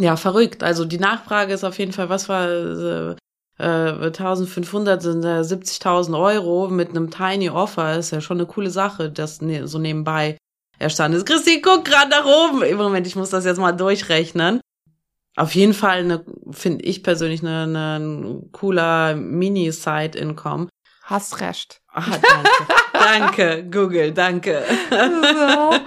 Ja, 0.00 0.16
verrückt. 0.16 0.62
Also 0.62 0.86
die 0.86 0.96
Nachfrage 0.96 1.52
ist 1.52 1.62
auf 1.62 1.78
jeden 1.78 1.92
Fall, 1.92 2.08
was 2.08 2.30
war 2.30 3.16
äh, 3.58 3.64
1500 3.64 5.02
sind 5.02 5.24
äh, 5.24 5.40
70.000 5.40 6.18
Euro 6.18 6.68
mit 6.68 6.90
einem 6.90 7.10
Tiny 7.10 7.50
Offer 7.50 7.96
ist 7.98 8.10
ja 8.10 8.20
schon 8.20 8.38
eine 8.38 8.46
coole 8.46 8.70
Sache, 8.70 9.10
das 9.10 9.40
ne, 9.40 9.66
so 9.66 9.78
nebenbei 9.78 10.36
erstanden 10.78 11.18
ist. 11.18 11.26
Christi, 11.26 11.62
guck 11.62 11.84
gerade 11.84 12.10
nach 12.10 12.24
oben. 12.24 12.62
Im 12.62 12.76
Moment, 12.76 13.06
ich 13.06 13.16
muss 13.16 13.30
das 13.30 13.44
jetzt 13.44 13.58
mal 13.58 13.72
durchrechnen. 13.72 14.60
Auf 15.36 15.54
jeden 15.54 15.74
Fall 15.74 16.24
finde 16.50 16.84
ich 16.84 17.02
persönlich, 17.02 17.42
eine, 17.42 17.62
eine, 17.62 17.98
ein 17.98 18.52
cooler 18.52 19.14
Mini-Side-Income. 19.14 20.68
Hast 21.04 21.40
recht. 21.40 21.80
Ah, 21.92 22.02
danke. 22.10 22.66
danke, 22.92 23.70
Google, 23.70 24.12
danke. 24.12 24.64
So. 24.90 25.74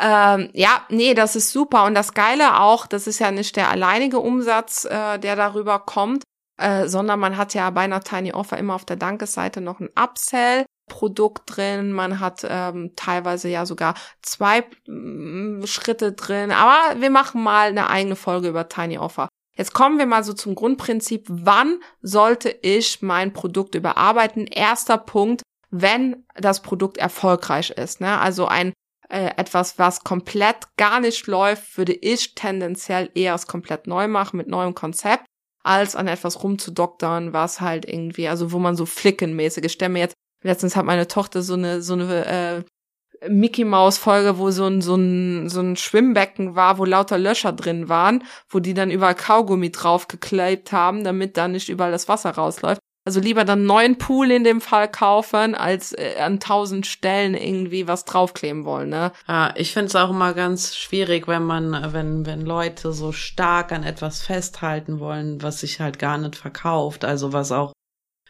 Ähm, 0.00 0.50
ja, 0.54 0.82
nee, 0.88 1.14
das 1.14 1.36
ist 1.36 1.52
super. 1.52 1.84
Und 1.84 1.94
das 1.94 2.14
Geile 2.14 2.60
auch, 2.60 2.86
das 2.86 3.06
ist 3.06 3.20
ja 3.20 3.30
nicht 3.30 3.54
der 3.54 3.70
alleinige 3.70 4.18
Umsatz, 4.18 4.84
äh, 4.84 5.18
der 5.18 5.36
darüber 5.36 5.78
kommt, 5.78 6.24
äh, 6.56 6.86
sondern 6.86 7.20
man 7.20 7.36
hat 7.36 7.54
ja 7.54 7.68
bei 7.70 7.82
einer 7.82 8.00
Tiny 8.00 8.32
Offer 8.32 8.58
immer 8.58 8.74
auf 8.74 8.84
der 8.84 8.96
Dankesseite 8.96 9.60
noch 9.60 9.80
ein 9.80 9.90
Upsell. 9.98 10.64
Produkt 10.86 11.56
drin, 11.56 11.92
man 11.92 12.20
hat 12.20 12.46
ähm, 12.46 12.92
teilweise 12.94 13.48
ja 13.48 13.64
sogar 13.64 13.94
zwei 14.20 14.64
mm, 14.86 15.64
Schritte 15.64 16.12
drin, 16.12 16.52
aber 16.52 17.00
wir 17.00 17.08
machen 17.08 17.42
mal 17.42 17.68
eine 17.68 17.88
eigene 17.88 18.16
Folge 18.16 18.48
über 18.48 18.68
Tiny 18.68 18.98
Offer. 18.98 19.28
Jetzt 19.56 19.72
kommen 19.72 19.98
wir 19.98 20.04
mal 20.04 20.24
so 20.24 20.34
zum 20.34 20.54
Grundprinzip, 20.54 21.24
wann 21.28 21.80
sollte 22.02 22.50
ich 22.50 23.00
mein 23.00 23.32
Produkt 23.32 23.74
überarbeiten? 23.74 24.46
Erster 24.46 24.98
Punkt, 24.98 25.42
wenn 25.70 26.26
das 26.34 26.60
Produkt 26.60 26.98
erfolgreich 26.98 27.70
ist. 27.70 28.02
Ne? 28.02 28.18
Also 28.18 28.46
ein 28.46 28.74
äh, 29.08 29.30
etwas, 29.36 29.78
was 29.78 30.04
komplett 30.04 30.56
gar 30.76 31.00
nicht 31.00 31.26
läuft, 31.26 31.78
würde 31.78 31.92
ich 31.92 32.34
tendenziell 32.34 33.10
eher 33.14 33.34
es 33.34 33.46
komplett 33.46 33.86
neu 33.86 34.08
machen 34.08 34.36
mit 34.36 34.48
neuem 34.48 34.74
Konzept 34.74 35.24
als 35.64 35.96
an 35.96 36.06
etwas 36.06 36.44
rumzudoktern, 36.44 37.32
was 37.32 37.60
halt 37.60 37.88
irgendwie, 37.88 38.28
also 38.28 38.52
wo 38.52 38.58
man 38.58 38.76
so 38.76 38.86
flickenmäßig, 38.86 39.64
ich 39.64 39.72
stelle 39.72 39.92
mir 39.92 40.00
jetzt, 40.00 40.14
letztens 40.42 40.76
hat 40.76 40.84
meine 40.84 41.08
Tochter 41.08 41.42
so 41.42 41.54
eine, 41.54 41.82
so 41.82 41.94
eine 41.94 42.26
äh, 42.26 43.28
Mickey 43.28 43.64
Maus 43.64 43.96
Folge, 43.96 44.38
wo 44.38 44.50
so 44.50 44.66
ein, 44.66 44.82
so 44.82 44.94
ein, 44.96 45.48
so 45.48 45.60
ein 45.60 45.76
Schwimmbecken 45.76 46.54
war, 46.54 46.78
wo 46.78 46.84
lauter 46.84 47.18
Löcher 47.18 47.52
drin 47.52 47.88
waren, 47.88 48.24
wo 48.48 48.60
die 48.60 48.74
dann 48.74 48.90
überall 48.90 49.14
Kaugummi 49.14 49.70
draufgeklebt 49.72 50.72
haben, 50.72 51.02
damit 51.02 51.36
da 51.36 51.48
nicht 51.48 51.70
überall 51.70 51.92
das 51.92 52.08
Wasser 52.08 52.30
rausläuft. 52.30 52.80
Also 53.06 53.20
lieber 53.20 53.44
dann 53.44 53.64
neuen 53.64 53.98
Pool 53.98 54.30
in 54.30 54.44
dem 54.44 54.62
Fall 54.62 54.90
kaufen, 54.90 55.54
als 55.54 55.92
äh, 55.92 56.16
an 56.18 56.40
tausend 56.40 56.86
Stellen 56.86 57.34
irgendwie 57.34 57.86
was 57.86 58.06
draufkleben 58.06 58.64
wollen, 58.64 58.88
ne? 58.88 59.12
Ja, 59.28 59.52
ich 59.56 59.74
finde 59.74 59.88
es 59.88 59.96
auch 59.96 60.08
immer 60.08 60.32
ganz 60.32 60.74
schwierig, 60.74 61.28
wenn 61.28 61.44
man, 61.44 61.92
wenn, 61.92 62.24
wenn 62.24 62.40
Leute 62.40 62.94
so 62.94 63.12
stark 63.12 63.72
an 63.72 63.82
etwas 63.82 64.22
festhalten 64.22 65.00
wollen, 65.00 65.42
was 65.42 65.60
sich 65.60 65.80
halt 65.80 65.98
gar 65.98 66.16
nicht 66.16 66.36
verkauft, 66.36 67.04
also 67.04 67.34
was 67.34 67.52
auch 67.52 67.74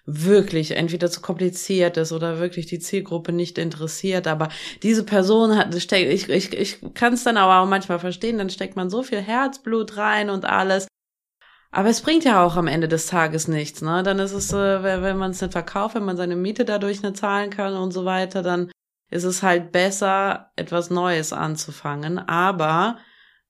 wirklich 0.06 0.72
entweder 0.72 1.10
zu 1.10 1.20
kompliziert 1.20 1.96
ist 1.96 2.12
oder 2.12 2.38
wirklich 2.38 2.66
die 2.66 2.78
Zielgruppe 2.78 3.32
nicht 3.32 3.58
interessiert. 3.58 4.26
Aber 4.26 4.48
diese 4.82 5.04
Person 5.04 5.56
hat, 5.56 5.74
ich, 5.74 6.28
ich, 6.28 6.52
ich 6.52 6.80
kann 6.94 7.14
es 7.14 7.24
dann 7.24 7.36
aber 7.36 7.60
auch 7.60 7.68
manchmal 7.68 7.98
verstehen, 7.98 8.38
dann 8.38 8.50
steckt 8.50 8.76
man 8.76 8.90
so 8.90 9.02
viel 9.02 9.20
Herzblut 9.20 9.96
rein 9.96 10.30
und 10.30 10.44
alles. 10.44 10.88
Aber 11.74 11.88
es 11.88 12.02
bringt 12.02 12.24
ja 12.24 12.44
auch 12.44 12.54
am 12.54 12.68
Ende 12.68 12.86
des 12.86 13.08
Tages 13.08 13.48
nichts, 13.48 13.82
ne? 13.82 14.04
Dann 14.04 14.20
ist 14.20 14.32
es, 14.32 14.52
äh, 14.52 14.82
wenn 14.84 15.18
man 15.18 15.32
es 15.32 15.40
nicht 15.40 15.50
verkauft, 15.50 15.96
wenn 15.96 16.04
man 16.04 16.16
seine 16.16 16.36
Miete 16.36 16.64
dadurch 16.64 17.02
nicht 17.02 17.16
zahlen 17.16 17.50
kann 17.50 17.74
und 17.74 17.90
so 17.90 18.04
weiter, 18.04 18.44
dann 18.44 18.70
ist 19.10 19.24
es 19.24 19.42
halt 19.42 19.72
besser, 19.72 20.52
etwas 20.54 20.90
Neues 20.90 21.32
anzufangen. 21.32 22.20
Aber 22.20 22.98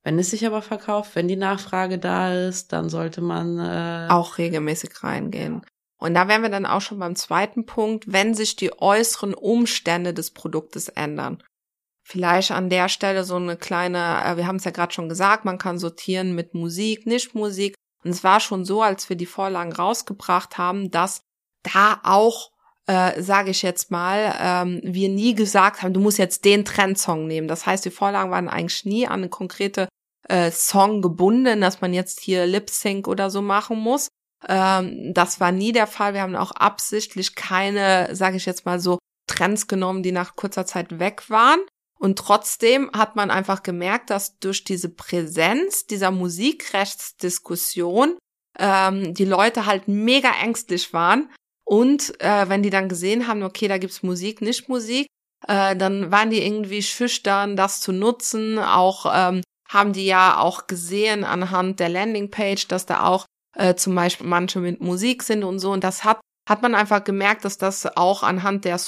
wenn 0.04 0.19
es 0.19 0.31
sich 0.31 0.47
aber 0.47 0.62
verkauft, 0.62 1.14
wenn 1.16 1.28
die 1.28 1.37
Nachfrage 1.37 1.99
da 1.99 2.33
ist, 2.33 2.73
dann 2.73 2.88
sollte 2.88 3.21
man 3.21 3.59
äh 3.59 4.09
auch 4.11 4.38
regelmäßig 4.38 5.02
reingehen. 5.02 5.61
Und 5.99 6.14
da 6.14 6.26
wären 6.26 6.43
wir 6.43 6.50
dann 6.50 6.66
auch 6.66 6.81
schon 6.81 6.99
beim 6.99 7.16
zweiten 7.16 7.66
Punkt, 7.66 8.11
wenn 8.11 8.33
sich 8.33 8.57
die 8.57 8.73
äußeren 8.81 9.35
Umstände 9.35 10.14
des 10.14 10.31
Produktes 10.31 10.88
ändern. 10.88 11.43
Vielleicht 12.07 12.52
an 12.52 12.71
der 12.71 12.88
Stelle 12.88 13.25
so 13.25 13.37
eine 13.37 13.59
kleine, 13.59 14.23
äh, 14.25 14.38
wir 14.38 14.47
haben 14.47 14.57
es 14.57 14.64
ja 14.64 14.71
gerade 14.71 14.95
schon 14.95 15.11
gesagt, 15.11 15.45
man 15.45 15.59
kann 15.59 15.78
sortieren 15.78 16.35
mit 16.35 16.54
Musik, 16.54 17.07
nicht 17.07 17.35
Musik. 17.35 17.75
Und 18.04 18.11
es 18.11 18.23
war 18.23 18.40
schon 18.40 18.64
so, 18.64 18.82
als 18.82 19.08
wir 19.08 19.16
die 19.16 19.26
Vorlagen 19.26 19.73
rausgebracht 19.73 20.58
haben, 20.58 20.90
dass 20.90 21.23
da 21.62 22.00
auch, 22.02 22.50
äh, 22.87 23.23
sage 23.23 23.50
ich 23.50 23.62
jetzt 23.62 23.90
mal, 23.90 24.34
ähm, 24.38 24.80
wir 24.84 25.08
nie 25.08 25.34
gesagt 25.34 25.82
haben, 25.82 25.94
du 25.94 26.00
musst 26.00 26.18
jetzt 26.18 26.44
den 26.44 26.64
Trendsong 26.64 27.26
nehmen. 27.26 27.49
Das 27.49 27.66
heißt, 27.66 27.84
die 27.84 27.90
Vorlagen 27.90 28.30
waren 28.30 28.49
eigentlich 28.49 28.84
nie 28.84 29.06
an 29.06 29.20
eine 29.20 29.28
konkrete 29.30 29.88
äh, 30.28 30.50
Song 30.50 31.02
gebunden, 31.02 31.61
dass 31.61 31.80
man 31.80 31.94
jetzt 31.94 32.20
hier 32.20 32.46
Lip 32.46 32.70
Sync 32.70 33.08
oder 33.08 33.30
so 33.30 33.42
machen 33.42 33.78
muss. 33.78 34.08
Ähm, 34.46 35.12
das 35.14 35.40
war 35.40 35.52
nie 35.52 35.73
der 35.73 35.87
Fall. 35.87 36.14
Wir 36.14 36.20
haben 36.20 36.37
auch 36.37 36.52
absichtlich 36.52 37.34
keine, 37.34 38.14
sage 38.14 38.37
ich 38.37 38.46
jetzt 38.46 38.66
mal 38.66 38.80
so, 38.80 38.99
Trends 39.26 39.66
genommen, 39.66 40.02
die 40.02 40.12
nach 40.12 40.37
kurzer 40.37 40.66
Zeit 40.66 40.99
weg 40.99 41.30
waren, 41.30 41.61
und 42.04 42.18
trotzdem 42.18 42.90
hat 42.92 43.16
man 43.16 43.30
einfach 43.30 43.62
gemerkt, 43.62 44.11
dass 44.11 44.38
durch 44.38 44.62
diese 44.62 44.90
Präsenz 44.90 45.87
dieser 45.87 46.11
Musikrechtsdiskussion 46.11 48.18
ähm, 48.58 49.14
die 49.14 49.25
Leute 49.25 49.64
halt 49.64 49.88
mega 49.88 50.28
ängstlich 50.42 50.92
waren. 50.92 51.32
Und 51.64 52.20
äh, 52.20 52.46
wenn 52.50 52.62
die 52.62 52.68
dann 52.68 52.90
gesehen 52.90 53.26
haben, 53.26 53.42
okay, 53.42 53.68
da 53.68 53.78
gibt's 53.78 54.02
Musik, 54.02 54.42
nicht 54.42 54.68
Musik, 54.68 55.06
äh, 55.49 55.75
dann 55.76 56.12
waren 56.12 56.28
die 56.28 56.44
irgendwie 56.44 56.82
schüchtern, 56.82 57.56
das 57.56 57.80
zu 57.80 57.90
nutzen. 57.90 58.58
Auch 58.58 59.06
ähm, 59.11 59.40
haben 59.70 59.94
die 59.94 60.04
ja 60.04 60.40
auch 60.40 60.66
gesehen 60.66 61.25
anhand 61.25 61.80
der 61.80 61.88
Landingpage, 61.88 62.68
dass 62.68 62.84
da 62.84 63.06
auch 63.06 63.25
äh, 63.56 63.76
zum 63.76 63.94
Beispiel 63.94 64.26
manche 64.26 64.61
mit 64.61 64.82
Musik 64.82 65.23
sind 65.23 65.42
und 65.42 65.58
so. 65.58 65.70
Und 65.70 65.82
das 65.82 66.04
hat 66.04 66.20
hat 66.49 66.62
man 66.62 66.75
einfach 66.75 67.04
gemerkt, 67.04 67.44
dass 67.44 67.56
das 67.56 67.96
auch 67.96 68.23
anhand 68.23 68.64
der 68.64 68.78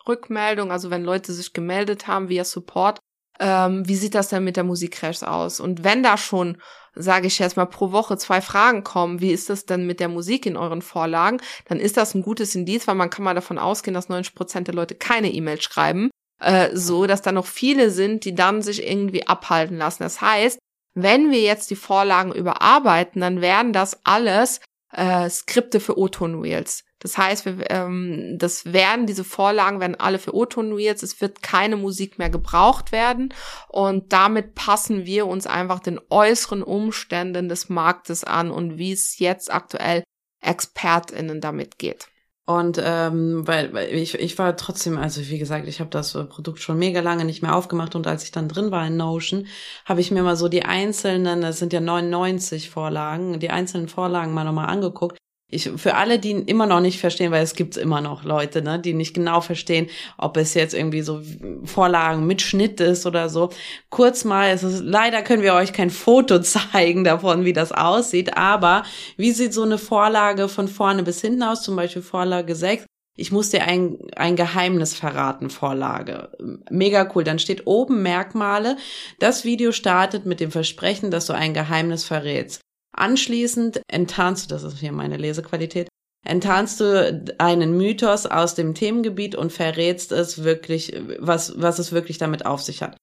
Support-Rückmeldung, 0.00 0.72
also 0.72 0.90
wenn 0.90 1.04
Leute 1.04 1.32
sich 1.32 1.52
gemeldet 1.52 2.06
haben 2.06 2.28
via 2.28 2.44
Support, 2.44 3.00
ähm, 3.38 3.88
wie 3.88 3.96
sieht 3.96 4.14
das 4.14 4.28
denn 4.28 4.44
mit 4.44 4.56
der 4.56 4.64
Musikcrash 4.64 5.22
aus? 5.22 5.60
Und 5.60 5.84
wenn 5.84 6.02
da 6.02 6.16
schon, 6.16 6.58
sage 6.94 7.26
ich 7.26 7.38
jetzt 7.38 7.56
mal, 7.56 7.66
pro 7.66 7.92
Woche 7.92 8.18
zwei 8.18 8.40
Fragen 8.40 8.84
kommen, 8.84 9.20
wie 9.20 9.32
ist 9.32 9.48
das 9.48 9.64
denn 9.66 9.86
mit 9.86 10.00
der 10.00 10.08
Musik 10.08 10.46
in 10.46 10.56
euren 10.56 10.82
Vorlagen, 10.82 11.40
dann 11.66 11.80
ist 11.80 11.96
das 11.96 12.14
ein 12.14 12.22
gutes 12.22 12.54
Indiz, 12.54 12.86
weil 12.86 12.96
man 12.96 13.10
kann 13.10 13.24
mal 13.24 13.34
davon 13.34 13.58
ausgehen, 13.58 13.94
dass 13.94 14.08
90 14.08 14.34
Prozent 14.34 14.66
der 14.66 14.74
Leute 14.74 14.94
keine 14.94 15.32
E-Mail 15.32 15.60
schreiben, 15.60 16.10
äh, 16.40 16.70
so 16.74 17.06
dass 17.06 17.22
da 17.22 17.32
noch 17.32 17.46
viele 17.46 17.90
sind, 17.90 18.24
die 18.24 18.34
dann 18.34 18.62
sich 18.62 18.86
irgendwie 18.86 19.26
abhalten 19.26 19.78
lassen. 19.78 20.02
Das 20.02 20.20
heißt, 20.20 20.58
wenn 20.94 21.30
wir 21.30 21.40
jetzt 21.40 21.70
die 21.70 21.76
Vorlagen 21.76 22.32
überarbeiten, 22.32 23.20
dann 23.20 23.40
werden 23.40 23.72
das 23.72 24.00
alles 24.04 24.60
äh, 24.92 25.30
Skripte 25.30 25.80
für 25.80 25.96
O-Ton-Reels. 25.96 26.82
Das 27.00 27.18
heißt, 27.18 27.46
wir, 27.46 27.70
ähm, 27.70 28.36
das 28.38 28.72
werden, 28.72 29.06
diese 29.06 29.24
Vorlagen 29.24 29.80
werden 29.80 29.98
alle 29.98 30.18
für 30.18 30.34
O-Ton-Reels. 30.34 31.02
Es 31.02 31.20
wird 31.20 31.42
keine 31.42 31.76
Musik 31.76 32.18
mehr 32.18 32.30
gebraucht 32.30 32.92
werden. 32.92 33.34
Und 33.68 34.12
damit 34.12 34.54
passen 34.54 35.06
wir 35.06 35.26
uns 35.26 35.46
einfach 35.46 35.80
den 35.80 35.98
äußeren 36.10 36.62
Umständen 36.62 37.48
des 37.48 37.68
Marktes 37.68 38.22
an 38.22 38.50
und 38.50 38.78
wie 38.78 38.92
es 38.92 39.18
jetzt 39.18 39.52
aktuell 39.52 40.04
ExpertInnen 40.42 41.40
damit 41.40 41.78
geht. 41.78 42.06
Und 42.50 42.80
ähm, 42.82 43.46
weil, 43.46 43.72
weil 43.72 43.94
ich, 43.94 44.14
ich 44.14 44.36
war 44.36 44.56
trotzdem, 44.56 44.98
also 44.98 45.20
wie 45.28 45.38
gesagt, 45.38 45.68
ich 45.68 45.78
habe 45.78 45.90
das 45.90 46.14
Produkt 46.28 46.60
schon 46.60 46.80
mega 46.80 47.00
lange 47.00 47.24
nicht 47.24 47.42
mehr 47.42 47.54
aufgemacht 47.54 47.94
und 47.94 48.08
als 48.08 48.24
ich 48.24 48.32
dann 48.32 48.48
drin 48.48 48.72
war 48.72 48.84
in 48.84 48.96
Notion, 48.96 49.46
habe 49.84 50.00
ich 50.00 50.10
mir 50.10 50.24
mal 50.24 50.34
so 50.34 50.48
die 50.48 50.64
einzelnen, 50.64 51.42
das 51.42 51.60
sind 51.60 51.72
ja 51.72 51.78
99 51.78 52.68
Vorlagen, 52.68 53.38
die 53.38 53.50
einzelnen 53.50 53.86
Vorlagen 53.88 54.34
mal 54.34 54.42
nochmal 54.42 54.66
angeguckt. 54.66 55.19
Ich, 55.50 55.70
für 55.76 55.94
alle, 55.94 56.18
die 56.18 56.30
immer 56.30 56.66
noch 56.66 56.80
nicht 56.80 57.00
verstehen, 57.00 57.32
weil 57.32 57.42
es 57.42 57.54
gibt 57.54 57.76
immer 57.76 58.00
noch 58.00 58.24
Leute, 58.24 58.62
ne, 58.62 58.78
die 58.78 58.94
nicht 58.94 59.14
genau 59.14 59.40
verstehen, 59.40 59.88
ob 60.16 60.36
es 60.36 60.54
jetzt 60.54 60.74
irgendwie 60.74 61.02
so 61.02 61.20
Vorlagen 61.64 62.26
mit 62.26 62.40
Schnitt 62.40 62.80
ist 62.80 63.04
oder 63.04 63.28
so. 63.28 63.50
Kurz 63.90 64.24
mal, 64.24 64.50
es 64.50 64.62
ist, 64.62 64.80
leider 64.80 65.22
können 65.22 65.42
wir 65.42 65.54
euch 65.54 65.72
kein 65.72 65.90
Foto 65.90 66.38
zeigen 66.42 67.04
davon, 67.04 67.44
wie 67.44 67.52
das 67.52 67.72
aussieht, 67.72 68.36
aber 68.36 68.84
wie 69.16 69.32
sieht 69.32 69.52
so 69.52 69.62
eine 69.62 69.78
Vorlage 69.78 70.48
von 70.48 70.68
vorne 70.68 71.02
bis 71.02 71.20
hinten 71.20 71.42
aus, 71.42 71.62
zum 71.62 71.76
Beispiel 71.76 72.02
Vorlage 72.02 72.54
6? 72.54 72.86
Ich 73.16 73.32
muss 73.32 73.50
dir 73.50 73.64
ein, 73.64 73.98
ein 74.16 74.36
Geheimnis 74.36 74.94
verraten, 74.94 75.50
Vorlage. 75.50 76.30
Mega 76.70 77.10
cool. 77.14 77.22
Dann 77.22 77.38
steht 77.38 77.66
oben 77.66 78.02
Merkmale. 78.02 78.78
Das 79.18 79.44
Video 79.44 79.72
startet 79.72 80.24
mit 80.24 80.40
dem 80.40 80.50
Versprechen, 80.50 81.10
dass 81.10 81.26
du 81.26 81.34
ein 81.34 81.52
Geheimnis 81.52 82.04
verrätst. 82.04 82.62
Anschließend 82.92 83.82
enttarnst 83.88 84.50
du, 84.50 84.54
das 84.54 84.62
ist 84.62 84.78
hier 84.78 84.92
meine 84.92 85.16
Lesequalität, 85.16 85.88
enttarnst 86.26 86.80
du 86.80 87.34
einen 87.38 87.76
Mythos 87.76 88.26
aus 88.26 88.54
dem 88.54 88.74
Themengebiet 88.74 89.34
und 89.34 89.52
verrätst 89.52 90.12
es 90.12 90.44
wirklich, 90.44 90.92
was, 91.18 91.54
was 91.60 91.78
es 91.78 91.92
wirklich 91.92 92.18
damit 92.18 92.46
auf 92.46 92.62
sich 92.62 92.82
hat. 92.82 92.96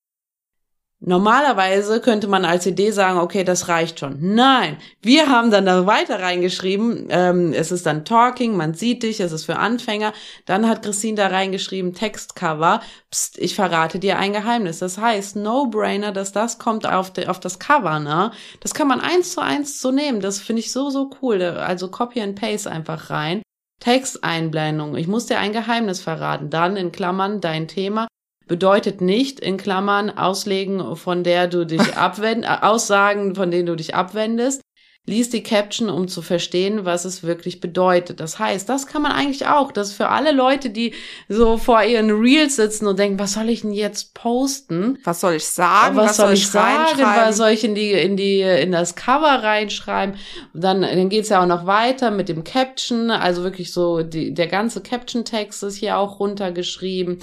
Normalerweise 1.00 2.02
könnte 2.02 2.28
man 2.28 2.44
als 2.44 2.66
Idee 2.66 2.90
sagen, 2.90 3.20
okay, 3.20 3.44
das 3.44 3.68
reicht 3.68 4.00
schon. 4.00 4.18
Nein, 4.34 4.78
wir 5.00 5.30
haben 5.30 5.52
dann 5.52 5.68
da 5.68 5.86
weiter 5.86 6.20
reingeschrieben, 6.20 7.06
ähm, 7.10 7.54
es 7.54 7.72
ist 7.72 7.86
dann 7.86 8.04
Talking, 8.04 8.58
man 8.58 8.74
sieht 8.74 9.04
dich, 9.04 9.20
es 9.20 9.32
ist 9.32 9.46
für 9.46 9.58
Anfänger. 9.58 10.12
Dann 10.48 10.68
hat 10.68 10.82
Christine 10.82 11.16
da 11.16 11.28
reingeschrieben, 11.28 11.94
Textcover, 11.94 12.82
pst, 13.12 13.38
ich 13.38 13.54
verrate 13.54 14.00
dir 14.00 14.18
ein 14.18 14.34
Geheimnis. 14.34 14.80
Das 14.80 14.98
heißt, 14.98 15.36
No-Brainer, 15.36 16.12
dass 16.12 16.32
das 16.32 16.58
kommt 16.58 16.88
auf, 16.88 17.14
de, 17.14 17.28
auf 17.28 17.40
das 17.40 17.60
Cover, 17.60 18.00
ne? 18.00 18.32
Das 18.60 18.74
kann 18.74 18.88
man 18.88 19.00
eins 19.00 19.34
zu 19.34 19.42
eins 19.42 19.80
so 19.80 19.92
nehmen, 19.92 20.20
das 20.20 20.40
finde 20.40 20.62
ich 20.62 20.72
so, 20.72 20.90
so 20.90 21.12
cool. 21.22 21.44
Also 21.44 21.92
Copy 21.92 22.22
and 22.22 22.40
Paste 22.40 22.72
einfach 22.72 23.12
rein. 23.12 23.44
Texteinblendung, 23.80 24.96
ich 24.96 25.08
muss 25.08 25.28
dir 25.28 25.38
ein 25.38 25.54
Geheimnis 25.54 26.02
verraten. 26.02 26.50
Dann 26.50 26.76
in 26.76 26.92
Klammern 26.92 27.40
dein 27.40 27.68
Thema 27.68 28.08
bedeutet 28.48 29.02
nicht 29.02 29.40
in 29.40 29.58
Klammern 29.58 30.10
Auslegen, 30.10 30.96
von 30.96 31.24
der 31.24 31.48
du 31.48 31.66
dich 31.66 31.82
abwendest, 31.98 32.52
äh, 32.52 32.66
Aussagen, 32.66 33.36
von 33.36 33.52
denen 33.52 33.66
du 33.66 33.76
dich 33.76 33.96
abwendest. 33.96 34.62
Lies 35.10 35.30
die 35.30 35.42
Caption, 35.42 35.90
um 35.90 36.10
zu 36.10 36.22
verstehen, 36.22 36.84
was 36.84 37.06
es 37.06 37.24
wirklich 37.24 37.62
bedeutet. 37.62 38.20
Das 38.20 38.40
heißt, 38.40 38.68
das 38.68 38.88
kann 38.88 39.02
man 39.02 39.14
eigentlich 39.14 39.48
auch. 39.48 39.72
Das 39.72 39.88
ist 39.88 39.94
für 39.94 40.10
alle 40.10 40.34
Leute, 40.34 40.70
die 40.70 40.94
so 41.30 41.58
vor 41.58 41.82
ihren 41.82 42.12
Reels 42.12 42.58
sitzen 42.58 42.88
und 42.88 43.00
denken, 43.00 43.18
was 43.18 43.32
soll 43.32 43.48
ich 43.48 43.62
denn 43.62 43.72
jetzt 43.72 44.14
posten? 44.14 45.00
Was 45.06 45.22
soll 45.22 45.36
ich 45.36 45.46
sagen? 45.46 45.96
Was, 45.96 46.10
was 46.10 46.18
soll, 46.18 46.34
ich 46.34 46.50
sagen? 46.50 47.00
Was 47.00 47.38
soll 47.38 47.52
ich 47.52 47.64
in 47.64 47.74
die, 47.74 47.94
in 47.94 48.18
die, 48.18 48.42
in 48.42 48.74
das 48.74 48.96
Cover 48.96 49.44
reinschreiben? 49.44 50.18
Dann, 50.54 50.82
dann 50.82 51.08
geht's 51.08 51.30
ja 51.30 51.42
auch 51.42 51.48
noch 51.48 51.66
weiter 51.66 52.12
mit 52.12 52.28
dem 52.28 52.44
Caption. 52.44 53.10
Also 53.10 53.44
wirklich 53.44 53.72
so, 53.72 54.04
die, 54.04 54.34
der 54.34 54.48
ganze 54.48 54.82
Caption-Text 54.82 55.64
ist 55.64 55.78
hier 55.78 55.98
auch 55.98 56.20
runtergeschrieben 56.20 57.20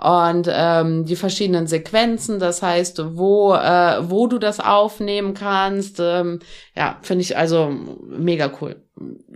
und 0.00 0.48
ähm, 0.50 1.04
die 1.04 1.16
verschiedenen 1.16 1.66
Sequenzen, 1.66 2.38
das 2.38 2.62
heißt, 2.62 3.16
wo, 3.16 3.52
äh, 3.54 3.98
wo 4.08 4.26
du 4.28 4.38
das 4.38 4.58
aufnehmen 4.58 5.34
kannst. 5.34 5.98
Ähm, 6.00 6.38
ja, 6.74 6.98
finde 7.02 7.22
ich 7.22 7.36
also 7.36 7.70
mega 8.08 8.50
cool. 8.60 8.82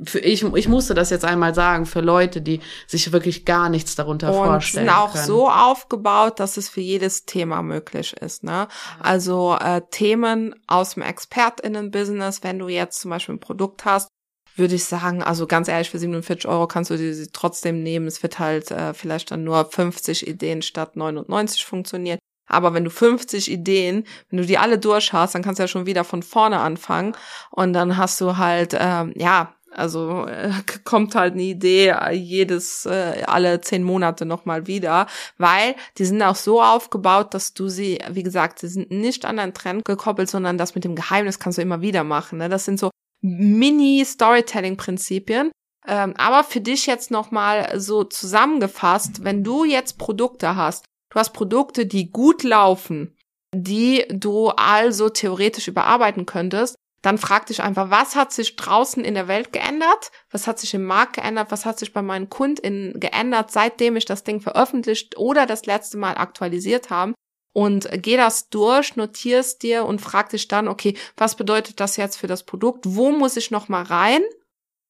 Für 0.05 0.21
ich, 0.21 0.43
ich 0.43 0.69
musste 0.69 0.95
das 0.95 1.11
jetzt 1.11 1.25
einmal 1.27 1.55
sagen, 1.55 1.85
für 1.85 2.01
Leute, 2.01 2.41
die 2.41 2.61
sich 2.87 3.13
wirklich 3.13 3.45
gar 3.45 3.69
nichts 3.69 3.95
darunter 3.95 4.29
und 4.29 4.47
vorstellen. 4.47 4.87
sind 4.87 4.95
auch 4.95 5.13
können. 5.13 5.27
so 5.27 5.51
aufgebaut, 5.51 6.41
dass 6.41 6.57
es 6.57 6.71
für 6.71 6.81
jedes 6.81 7.27
Thema 7.27 7.61
möglich 7.63 8.15
ist. 8.15 8.43
Ne? 8.43 8.67
Also 9.01 9.57
äh, 9.61 9.83
Themen 9.91 10.55
aus 10.67 10.95
dem 10.95 11.03
ExpertInnen-Business, 11.03 12.43
wenn 12.43 12.59
du 12.59 12.69
jetzt 12.69 13.01
zum 13.01 13.11
Beispiel 13.11 13.35
ein 13.35 13.41
Produkt 13.41 13.85
hast, 13.85 14.09
würde 14.57 14.75
ich 14.75 14.85
sagen, 14.85 15.23
also 15.23 15.47
ganz 15.47 15.69
ehrlich, 15.69 15.91
für 15.91 15.99
47 15.99 16.49
Euro 16.49 16.67
kannst 16.67 16.91
du 16.91 16.97
sie 16.97 17.29
trotzdem 17.33 17.83
nehmen. 17.83 18.07
Es 18.07 18.23
wird 18.23 18.39
halt 18.39 18.71
äh, 18.71 18.95
vielleicht 18.95 19.31
dann 19.31 19.45
nur 19.45 19.65
50 19.65 20.27
Ideen 20.27 20.63
statt 20.63 20.97
99 20.97 21.65
funktionieren. 21.65 22.19
Aber 22.47 22.75
wenn 22.75 22.85
du 22.85 22.91
50 22.91 23.51
Ideen, 23.51 24.05
wenn 24.29 24.39
du 24.39 24.47
die 24.47 24.59
alle 24.59 24.79
durch 24.79 25.13
hast, 25.13 25.35
dann 25.35 25.43
kannst 25.43 25.59
du 25.59 25.65
ja 25.65 25.69
schon 25.69 25.87
wieder 25.87 26.05
von 26.05 26.23
vorne 26.23 26.61
anfangen. 26.61 27.17
Und 27.51 27.73
dann 27.73 27.97
hast 27.97 28.21
du 28.21 28.37
halt, 28.37 28.77
ähm, 28.79 29.13
ja, 29.17 29.55
also 29.75 30.27
äh, 30.27 30.53
kommt 30.85 31.15
halt 31.15 31.35
eine 31.35 31.43
Idee 31.43 31.89
äh, 31.89 32.13
jedes 32.13 32.87
äh, 32.87 33.25
alle 33.27 33.61
zehn 33.61 33.83
Monate 33.83 34.25
nochmal 34.27 34.67
wieder, 34.67 35.07
weil 35.39 35.75
die 35.99 36.05
sind 36.05 36.23
auch 36.23 36.37
so 36.37 36.63
aufgebaut, 36.63 37.35
dass 37.35 37.55
du 37.55 37.69
sie, 37.69 37.99
wie 38.11 38.23
gesagt, 38.23 38.61
sie 38.61 38.69
sind 38.69 38.91
nicht 38.91 39.25
an 39.25 39.39
einen 39.39 39.55
Trend 39.55 39.85
gekoppelt, 39.85 40.31
sondern 40.31 40.59
das 40.59 40.75
mit 40.75 40.85
dem 40.85 40.95
Geheimnis 40.95 41.39
kannst 41.39 41.59
du 41.59 41.63
immer 41.63 41.81
wieder 41.81 42.05
machen. 42.05 42.39
Ne? 42.39 42.49
Das 42.49 42.65
sind 42.65 42.79
so 42.79 42.91
Mini-Storytelling-Prinzipien. 43.25 45.51
Ähm, 45.87 46.15
aber 46.17 46.45
für 46.45 46.61
dich 46.61 46.87
jetzt 46.87 47.11
nochmal 47.11 47.81
so 47.81 48.05
zusammengefasst, 48.05 49.25
wenn 49.25 49.43
du 49.43 49.65
jetzt 49.65 49.99
Produkte 49.99 50.57
hast, 50.57 50.85
du 51.11 51.19
hast 51.19 51.33
Produkte, 51.33 51.87
die 51.87 52.11
gut 52.11 52.43
laufen, 52.43 53.17
die 53.55 54.05
du 54.09 54.49
also 54.49 55.09
theoretisch 55.09 55.69
überarbeiten 55.69 56.27
könntest, 56.27 56.77
dann 57.03 57.19
frag 57.19 57.47
dich 57.47 57.63
einfach, 57.63 57.91
was 57.91 58.17
hat 58.17 58.33
sich 58.33 58.57
draußen 58.57 59.05
in 59.05 59.13
der 59.13 59.29
Welt 59.29 59.53
geändert? 59.53 60.11
Was 60.31 60.47
hat 60.47 60.59
sich 60.59 60.73
im 60.73 60.85
Markt 60.85 61.17
geändert? 61.17 61.51
Was 61.51 61.67
hat 61.67 61.79
sich 61.79 61.93
bei 61.93 62.01
meinen 62.01 62.31
KundInnen 62.31 62.99
geändert, 62.99 63.51
seitdem 63.51 63.97
ich 63.97 64.07
das 64.07 64.25
Ding 64.25 64.41
veröffentlicht 64.41 65.19
oder 65.19 65.45
das 65.45 65.67
letzte 65.67 65.99
Mal 65.99 66.17
aktualisiert 66.17 66.89
haben? 66.89 67.13
Und 67.55 67.89
geh 68.03 68.17
das 68.17 68.51
durch, 68.51 68.97
notierst 68.97 69.63
dir 69.63 69.85
und 69.85 70.01
frag 70.01 70.29
dich 70.31 70.49
dann, 70.49 70.67
okay, 70.67 70.97
was 71.17 71.37
bedeutet 71.37 71.79
das 71.79 71.97
jetzt 71.97 72.17
für 72.17 72.27
das 72.27 72.43
Produkt? 72.43 72.85
Wo 72.85 73.13
muss 73.13 73.37
ich 73.37 73.53
noch 73.53 73.69
mal 73.69 73.85
rein? 73.85 74.23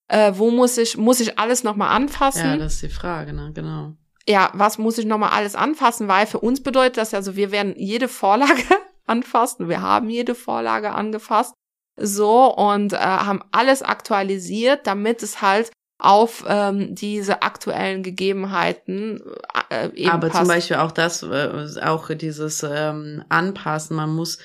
Äh, 0.09 0.33
wo 0.37 0.51
muss 0.51 0.79
ich 0.79 0.97
muss 0.97 1.21
ich 1.21 1.39
alles 1.39 1.63
noch 1.63 1.77
mal 1.77 1.91
anfassen? 1.91 2.47
Ja, 2.47 2.57
das 2.57 2.75
ist 2.75 2.83
die 2.83 2.89
Frage, 2.89 3.35
ne? 3.35 3.53
Genau. 3.55 3.93
Ja, 4.27 4.51
was 4.55 4.79
muss 4.79 4.97
ich 4.97 5.05
noch 5.05 5.19
mal 5.19 5.29
alles 5.29 5.55
anfassen? 5.55 6.09
Weil 6.09 6.27
für 6.27 6.41
uns 6.41 6.63
bedeutet 6.63 6.97
das 6.97 7.13
also, 7.13 7.37
wir 7.37 7.53
werden 7.53 7.75
jede 7.77 8.09
Vorlage 8.09 8.65
anfassen. 9.07 9.69
Wir 9.69 9.83
haben 9.83 10.09
jede 10.09 10.35
Vorlage 10.35 10.93
angefasst. 10.93 11.53
So 11.97 12.53
und 12.55 12.95
äh, 12.95 12.97
haben 12.97 13.43
alles 13.53 13.83
aktualisiert, 13.83 14.87
damit 14.87 15.23
es 15.23 15.43
halt 15.43 15.71
auf 16.05 16.45
ähm, 16.47 16.95
diese 16.95 17.43
aktuellen 17.43 18.03
Gegebenheiten 18.03 19.23
äh, 19.71 19.89
eben 19.95 20.11
Aber 20.11 20.29
passt. 20.29 20.41
zum 20.41 20.49
Beispiel 20.49 20.77
auch 20.77 20.93
das, 20.93 21.23
äh, 21.23 21.81
auch 21.83 22.11
dieses 22.11 22.63
ähm, 22.63 23.25
Anpassen, 23.29 23.97
man 23.97 24.11
muss 24.15 24.39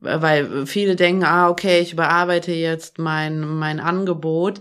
weil 0.00 0.66
viele 0.66 0.96
denken, 0.96 1.24
ah, 1.24 1.48
okay, 1.48 1.80
ich 1.80 1.94
überarbeite 1.94 2.52
jetzt 2.52 2.98
mein, 2.98 3.40
mein 3.40 3.80
Angebot. 3.80 4.60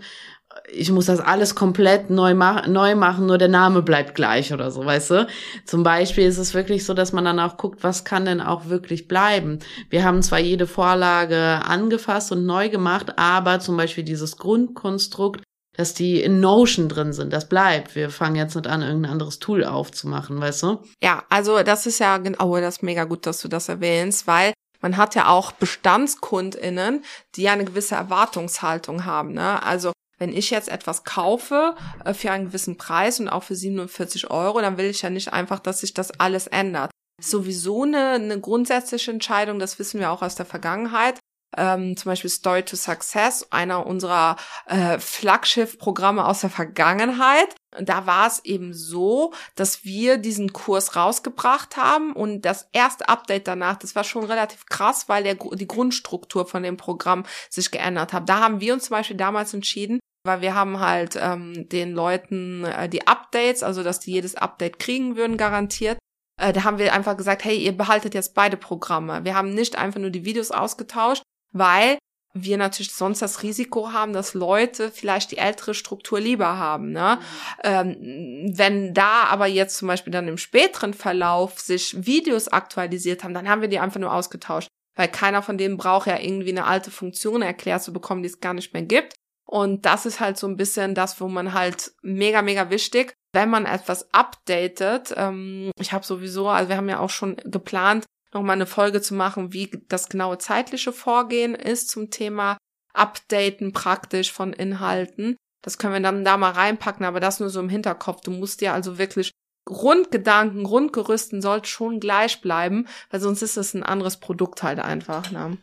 Ich 0.71 0.89
muss 0.89 1.07
das 1.07 1.19
alles 1.19 1.53
komplett 1.53 2.09
neu, 2.09 2.33
mach, 2.33 2.65
neu 2.67 2.95
machen, 2.95 3.25
nur 3.25 3.37
der 3.37 3.49
Name 3.49 3.81
bleibt 3.81 4.15
gleich 4.15 4.53
oder 4.53 4.71
so, 4.71 4.85
weißt 4.85 5.11
du? 5.11 5.27
Zum 5.65 5.83
Beispiel 5.83 6.25
ist 6.25 6.37
es 6.37 6.53
wirklich 6.53 6.85
so, 6.85 6.93
dass 6.93 7.11
man 7.11 7.25
dann 7.25 7.41
auch 7.41 7.57
guckt, 7.57 7.83
was 7.83 8.05
kann 8.05 8.23
denn 8.23 8.39
auch 8.39 8.69
wirklich 8.69 9.09
bleiben? 9.09 9.59
Wir 9.89 10.05
haben 10.05 10.21
zwar 10.21 10.39
jede 10.39 10.65
Vorlage 10.65 11.59
angefasst 11.65 12.31
und 12.31 12.45
neu 12.45 12.69
gemacht, 12.69 13.17
aber 13.17 13.59
zum 13.59 13.75
Beispiel 13.75 14.05
dieses 14.05 14.37
Grundkonstrukt 14.37 15.43
dass 15.75 15.93
die 15.93 16.21
in 16.21 16.39
Notion 16.39 16.87
drin 16.87 17.13
sind. 17.13 17.33
Das 17.33 17.49
bleibt. 17.49 17.95
Wir 17.95 18.09
fangen 18.09 18.35
jetzt 18.35 18.55
nicht 18.55 18.67
an, 18.67 18.81
irgendein 18.81 19.11
anderes 19.11 19.39
Tool 19.39 19.63
aufzumachen, 19.63 20.39
weißt 20.39 20.63
du? 20.63 20.83
Ja, 21.01 21.23
also 21.29 21.63
das 21.63 21.85
ist 21.85 21.99
ja 21.99 22.17
genau, 22.17 22.57
das 22.57 22.77
ist 22.77 22.83
mega 22.83 23.05
gut, 23.05 23.25
dass 23.25 23.41
du 23.41 23.47
das 23.47 23.69
erwähnst, 23.69 24.27
weil 24.27 24.53
man 24.81 24.97
hat 24.97 25.15
ja 25.15 25.29
auch 25.29 25.51
BestandskundInnen, 25.53 27.03
die 27.35 27.43
ja 27.43 27.53
eine 27.53 27.65
gewisse 27.65 27.95
Erwartungshaltung 27.95 29.05
haben. 29.05 29.33
Ne? 29.33 29.63
Also 29.63 29.93
wenn 30.19 30.35
ich 30.35 30.51
jetzt 30.51 30.69
etwas 30.69 31.03
kaufe 31.03 31.75
äh, 32.05 32.13
für 32.13 32.31
einen 32.31 32.47
gewissen 32.47 32.77
Preis 32.77 33.19
und 33.19 33.29
auch 33.29 33.43
für 33.43 33.55
47 33.55 34.29
Euro, 34.29 34.61
dann 34.61 34.77
will 34.77 34.85
ich 34.85 35.01
ja 35.01 35.09
nicht 35.09 35.33
einfach, 35.33 35.59
dass 35.59 35.79
sich 35.79 35.93
das 35.93 36.19
alles 36.19 36.47
ändert. 36.47 36.91
Sowieso 37.21 37.83
eine, 37.83 38.09
eine 38.11 38.39
grundsätzliche 38.39 39.11
Entscheidung, 39.11 39.59
das 39.59 39.79
wissen 39.79 39.99
wir 39.99 40.11
auch 40.11 40.21
aus 40.21 40.35
der 40.35 40.45
Vergangenheit 40.45 41.19
ähm, 41.57 41.95
zum 41.97 42.11
Beispiel 42.11 42.29
Story 42.29 42.63
to 42.63 42.75
Success, 42.75 43.47
einer 43.51 43.85
unserer 43.85 44.37
äh, 44.67 44.99
Flaggschiff-Programme 44.99 46.25
aus 46.25 46.41
der 46.41 46.49
Vergangenheit. 46.49 47.55
Da 47.79 48.05
war 48.05 48.27
es 48.27 48.43
eben 48.45 48.73
so, 48.73 49.33
dass 49.55 49.83
wir 49.83 50.17
diesen 50.17 50.53
Kurs 50.53 50.95
rausgebracht 50.95 51.75
haben 51.77 52.13
und 52.13 52.43
das 52.43 52.67
erste 52.71 53.09
Update 53.09 53.47
danach, 53.47 53.77
das 53.77 53.95
war 53.95 54.03
schon 54.03 54.25
relativ 54.25 54.65
krass, 54.67 55.09
weil 55.09 55.23
der, 55.23 55.35
die 55.35 55.67
Grundstruktur 55.67 56.45
von 56.45 56.63
dem 56.63 56.77
Programm 56.77 57.25
sich 57.49 57.71
geändert 57.71 58.13
hat. 58.13 58.29
Da 58.29 58.39
haben 58.39 58.61
wir 58.61 58.73
uns 58.73 58.85
zum 58.85 58.97
Beispiel 58.97 59.17
damals 59.17 59.53
entschieden, 59.53 59.99
weil 60.25 60.41
wir 60.41 60.55
haben 60.55 60.79
halt 60.79 61.17
ähm, 61.19 61.67
den 61.69 61.93
Leuten 61.93 62.63
äh, 62.65 62.87
die 62.87 63.07
Updates, 63.07 63.63
also 63.63 63.83
dass 63.83 63.99
die 63.99 64.11
jedes 64.11 64.35
Update 64.35 64.79
kriegen 64.79 65.15
würden, 65.15 65.37
garantiert. 65.37 65.97
Äh, 66.41 66.53
da 66.53 66.63
haben 66.63 66.77
wir 66.77 66.93
einfach 66.93 67.17
gesagt, 67.17 67.43
hey, 67.43 67.57
ihr 67.57 67.75
behaltet 67.75 68.13
jetzt 68.13 68.33
beide 68.33 68.57
Programme. 68.57 69.25
Wir 69.25 69.35
haben 69.35 69.53
nicht 69.53 69.77
einfach 69.77 69.99
nur 69.99 70.09
die 70.09 70.25
Videos 70.25 70.51
ausgetauscht, 70.51 71.23
weil 71.53 71.97
wir 72.33 72.57
natürlich 72.57 72.91
sonst 72.91 73.21
das 73.21 73.43
Risiko 73.43 73.93
haben, 73.93 74.11
dass 74.11 74.33
Leute 74.33 74.89
vielleicht 74.89 75.31
die 75.31 75.37
ältere 75.37 75.73
Struktur 75.75 76.19
lieber 76.19 76.57
haben. 76.57 76.91
Ne? 76.91 77.19
Mhm. 77.19 77.63
Ähm, 77.63 78.57
wenn 78.57 78.93
da 78.93 79.25
aber 79.25 79.45
jetzt 79.45 79.77
zum 79.77 79.87
Beispiel 79.87 80.11
dann 80.11 80.27
im 80.27 80.37
späteren 80.37 80.93
Verlauf 80.93 81.59
sich 81.59 82.05
Videos 82.05 82.47
aktualisiert 82.47 83.23
haben, 83.23 83.35
dann 83.35 83.47
haben 83.47 83.61
wir 83.61 83.67
die 83.67 83.79
einfach 83.79 83.99
nur 83.99 84.13
ausgetauscht. 84.13 84.67
Weil 84.95 85.07
keiner 85.07 85.41
von 85.41 85.57
denen 85.57 85.77
braucht 85.77 86.07
ja 86.07 86.19
irgendwie 86.19 86.49
eine 86.49 86.65
alte 86.65 86.91
Funktion 86.91 87.41
erklärt 87.41 87.83
zu 87.83 87.93
bekommen, 87.93 88.23
die 88.23 88.29
es 88.29 88.41
gar 88.41 88.53
nicht 88.53 88.73
mehr 88.73 88.83
gibt. 88.83 89.15
Und 89.45 89.85
das 89.85 90.05
ist 90.05 90.19
halt 90.19 90.37
so 90.37 90.47
ein 90.47 90.57
bisschen 90.57 90.95
das, 90.95 91.19
wo 91.19 91.27
man 91.27 91.53
halt 91.53 91.93
mega, 92.01 92.41
mega 92.41 92.69
wichtig, 92.69 93.13
wenn 93.33 93.49
man 93.49 93.65
etwas 93.65 94.11
updatet. 94.13 95.13
Ähm, 95.17 95.71
ich 95.79 95.93
habe 95.93 96.05
sowieso, 96.05 96.47
also 96.49 96.69
wir 96.69 96.77
haben 96.77 96.89
ja 96.89 96.99
auch 96.99 97.09
schon 97.09 97.35
geplant, 97.43 98.05
nochmal 98.33 98.55
eine 98.55 98.65
Folge 98.65 99.01
zu 99.01 99.13
machen, 99.13 99.53
wie 99.53 99.69
das 99.87 100.09
genaue 100.09 100.37
zeitliche 100.37 100.91
Vorgehen 100.91 101.55
ist 101.55 101.89
zum 101.89 102.09
Thema 102.09 102.57
Updaten 102.93 103.73
praktisch 103.73 104.31
von 104.31 104.53
Inhalten. 104.53 105.35
Das 105.63 105.77
können 105.77 105.93
wir 105.93 106.01
dann 106.01 106.25
da 106.25 106.37
mal 106.37 106.51
reinpacken, 106.51 107.05
aber 107.05 107.19
das 107.19 107.39
nur 107.39 107.49
so 107.49 107.59
im 107.59 107.69
Hinterkopf. 107.69 108.21
Du 108.21 108.31
musst 108.31 108.61
dir 108.61 108.73
also 108.73 108.97
wirklich 108.97 109.31
Grundgedanken, 109.65 110.65
Grundgerüsten 110.65 111.41
sollte 111.41 111.69
schon 111.69 111.99
gleich 111.99 112.41
bleiben, 112.41 112.87
weil 113.09 113.21
sonst 113.21 113.41
ist 113.41 113.57
es 113.57 113.73
ein 113.73 113.83
anderes 113.83 114.19
Produkt 114.19 114.61
halt 114.61 114.79
einfach. 114.79 115.31
Ne? 115.31 115.57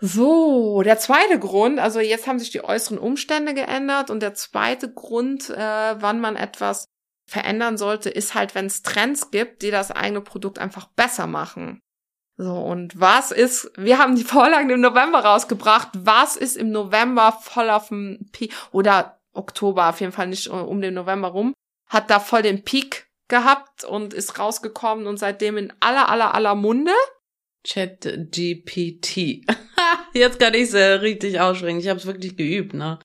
So, 0.00 0.82
der 0.82 0.98
zweite 0.98 1.38
Grund, 1.38 1.80
also 1.80 2.00
jetzt 2.00 2.26
haben 2.26 2.38
sich 2.38 2.50
die 2.50 2.62
äußeren 2.62 2.98
Umstände 2.98 3.54
geändert 3.54 4.10
und 4.10 4.20
der 4.20 4.34
zweite 4.34 4.92
Grund, 4.92 5.50
äh, 5.50 5.56
wann 5.56 6.20
man 6.20 6.36
etwas 6.36 6.86
verändern 7.28 7.76
sollte, 7.76 8.10
ist 8.10 8.34
halt, 8.34 8.54
wenn 8.54 8.66
es 8.66 8.82
Trends 8.82 9.30
gibt, 9.30 9.62
die 9.62 9.70
das 9.70 9.90
eigene 9.90 10.22
Produkt 10.22 10.58
einfach 10.58 10.86
besser 10.86 11.26
machen. 11.26 11.80
So, 12.36 12.54
und 12.54 12.98
was 12.98 13.32
ist, 13.32 13.70
wir 13.76 13.98
haben 13.98 14.16
die 14.16 14.24
Vorlagen 14.34 14.70
im 14.70 14.80
November 14.80 15.20
rausgebracht, 15.20 15.88
was 15.92 16.36
ist 16.36 16.56
im 16.56 16.70
November 16.70 17.32
voll 17.32 17.68
auf 17.68 17.88
dem 17.88 18.28
Peak, 18.32 18.54
oder 18.72 19.20
Oktober, 19.32 19.88
auf 19.88 20.00
jeden 20.00 20.12
Fall 20.12 20.28
nicht 20.28 20.48
um 20.48 20.80
den 20.80 20.94
November 20.94 21.28
rum, 21.28 21.52
hat 21.88 22.10
da 22.10 22.18
voll 22.18 22.42
den 22.42 22.64
Peak 22.64 23.08
gehabt 23.28 23.84
und 23.84 24.14
ist 24.14 24.38
rausgekommen 24.38 25.06
und 25.06 25.18
seitdem 25.18 25.58
in 25.58 25.72
aller, 25.80 26.08
aller, 26.08 26.34
aller 26.34 26.54
Munde. 26.54 26.92
Chat 27.64 28.00
GPT. 28.30 29.44
jetzt 30.14 30.40
kann 30.40 30.54
ich 30.54 30.62
es 30.62 30.74
äh, 30.74 30.92
richtig 30.94 31.40
aussprechen. 31.40 31.80
Ich 31.80 31.88
habe 31.88 31.98
es 31.98 32.06
wirklich 32.06 32.36
geübt, 32.36 32.72
ne? 32.72 32.98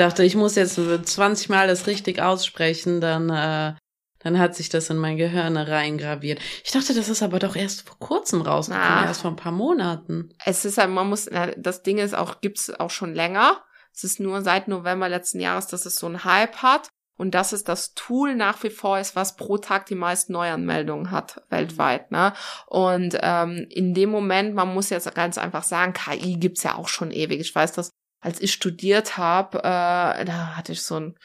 Ich 0.00 0.06
dachte, 0.06 0.24
ich 0.24 0.34
muss 0.34 0.54
jetzt 0.54 0.76
20 0.76 1.50
Mal 1.50 1.68
das 1.68 1.86
richtig 1.86 2.22
aussprechen, 2.22 3.02
dann, 3.02 3.28
äh, 3.28 3.74
dann 4.20 4.38
hat 4.38 4.54
sich 4.54 4.70
das 4.70 4.88
in 4.88 4.96
mein 4.96 5.18
Gehirn 5.18 5.58
reingraviert. 5.58 6.40
Ich 6.64 6.70
dachte, 6.70 6.94
das 6.94 7.10
ist 7.10 7.22
aber 7.22 7.38
doch 7.38 7.54
erst 7.54 7.86
vor 7.86 7.98
kurzem 7.98 8.40
rausgekommen, 8.40 8.88
ah. 8.88 9.04
erst 9.04 9.20
vor 9.20 9.30
ein 9.30 9.36
paar 9.36 9.52
Monaten. 9.52 10.30
Es 10.42 10.64
ist 10.64 10.78
halt, 10.78 10.88
man 10.88 11.10
muss, 11.10 11.28
das 11.58 11.82
Ding 11.82 11.98
ist 11.98 12.14
auch, 12.14 12.40
gibt's 12.40 12.70
auch 12.70 12.88
schon 12.88 13.12
länger. 13.12 13.62
Es 13.94 14.02
ist 14.02 14.20
nur 14.20 14.40
seit 14.40 14.68
November 14.68 15.06
letzten 15.10 15.38
Jahres, 15.38 15.66
dass 15.66 15.84
es 15.84 15.96
so 15.96 16.06
einen 16.06 16.24
Hype 16.24 16.62
hat 16.62 16.88
und 17.18 17.34
dass 17.34 17.52
es 17.52 17.62
das 17.64 17.92
Tool 17.92 18.34
nach 18.34 18.62
wie 18.62 18.70
vor 18.70 18.98
ist, 18.98 19.16
was 19.16 19.36
pro 19.36 19.58
Tag 19.58 19.84
die 19.84 19.94
meisten 19.94 20.32
Neuanmeldungen 20.32 21.10
hat 21.10 21.42
weltweit. 21.50 22.10
Ne? 22.10 22.32
Und 22.68 23.18
ähm, 23.20 23.66
in 23.68 23.92
dem 23.92 24.08
Moment, 24.08 24.54
man 24.54 24.72
muss 24.72 24.88
jetzt 24.88 25.14
ganz 25.14 25.36
einfach 25.36 25.62
sagen, 25.62 25.92
KI 25.92 26.38
gibt's 26.38 26.62
ja 26.62 26.76
auch 26.76 26.88
schon 26.88 27.10
ewig. 27.10 27.38
Ich 27.38 27.54
weiß, 27.54 27.72
dass 27.72 27.90
als 28.20 28.40
ich 28.40 28.52
studiert 28.52 29.16
habe, 29.16 29.58
äh, 29.58 30.24
da 30.24 30.56
hatte 30.56 30.72
ich 30.72 30.82
so 30.82 30.96
ein 30.96 31.16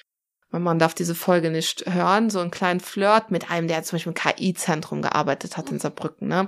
man 0.51 0.79
darf 0.79 0.93
diese 0.93 1.15
Folge 1.15 1.49
nicht 1.49 1.83
hören, 1.85 2.29
so 2.29 2.39
einen 2.39 2.51
kleinen 2.51 2.79
Flirt 2.79 3.29
mit 3.29 3.51
einem, 3.51 3.67
der 3.67 3.83
zum 3.83 3.97
Beispiel 3.97 4.13
im 4.13 4.15
KI-Zentrum 4.15 5.01
gearbeitet 5.01 5.57
hat 5.57 5.69
in 5.69 5.79
Saarbrücken, 5.79 6.29
ne? 6.29 6.47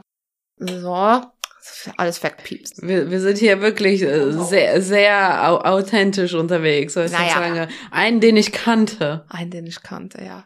So, 0.57 1.21
alles 1.97 2.23
wegpiepst. 2.23 2.81
Wir, 2.81 3.11
wir 3.11 3.19
sind 3.19 3.37
hier 3.37 3.61
wirklich 3.61 4.01
äh, 4.01 4.31
sehr, 4.31 4.81
sehr 4.81 5.49
au 5.49 5.57
authentisch 5.57 6.33
unterwegs. 6.33 6.93
So 6.93 7.01
naja. 7.01 7.33
Sagen, 7.33 7.67
einen, 7.91 8.19
den 8.19 8.37
ich 8.37 8.51
kannte. 8.51 9.25
Einen, 9.29 9.51
den 9.51 9.67
ich 9.67 9.83
kannte, 9.83 10.23
ja. 10.23 10.45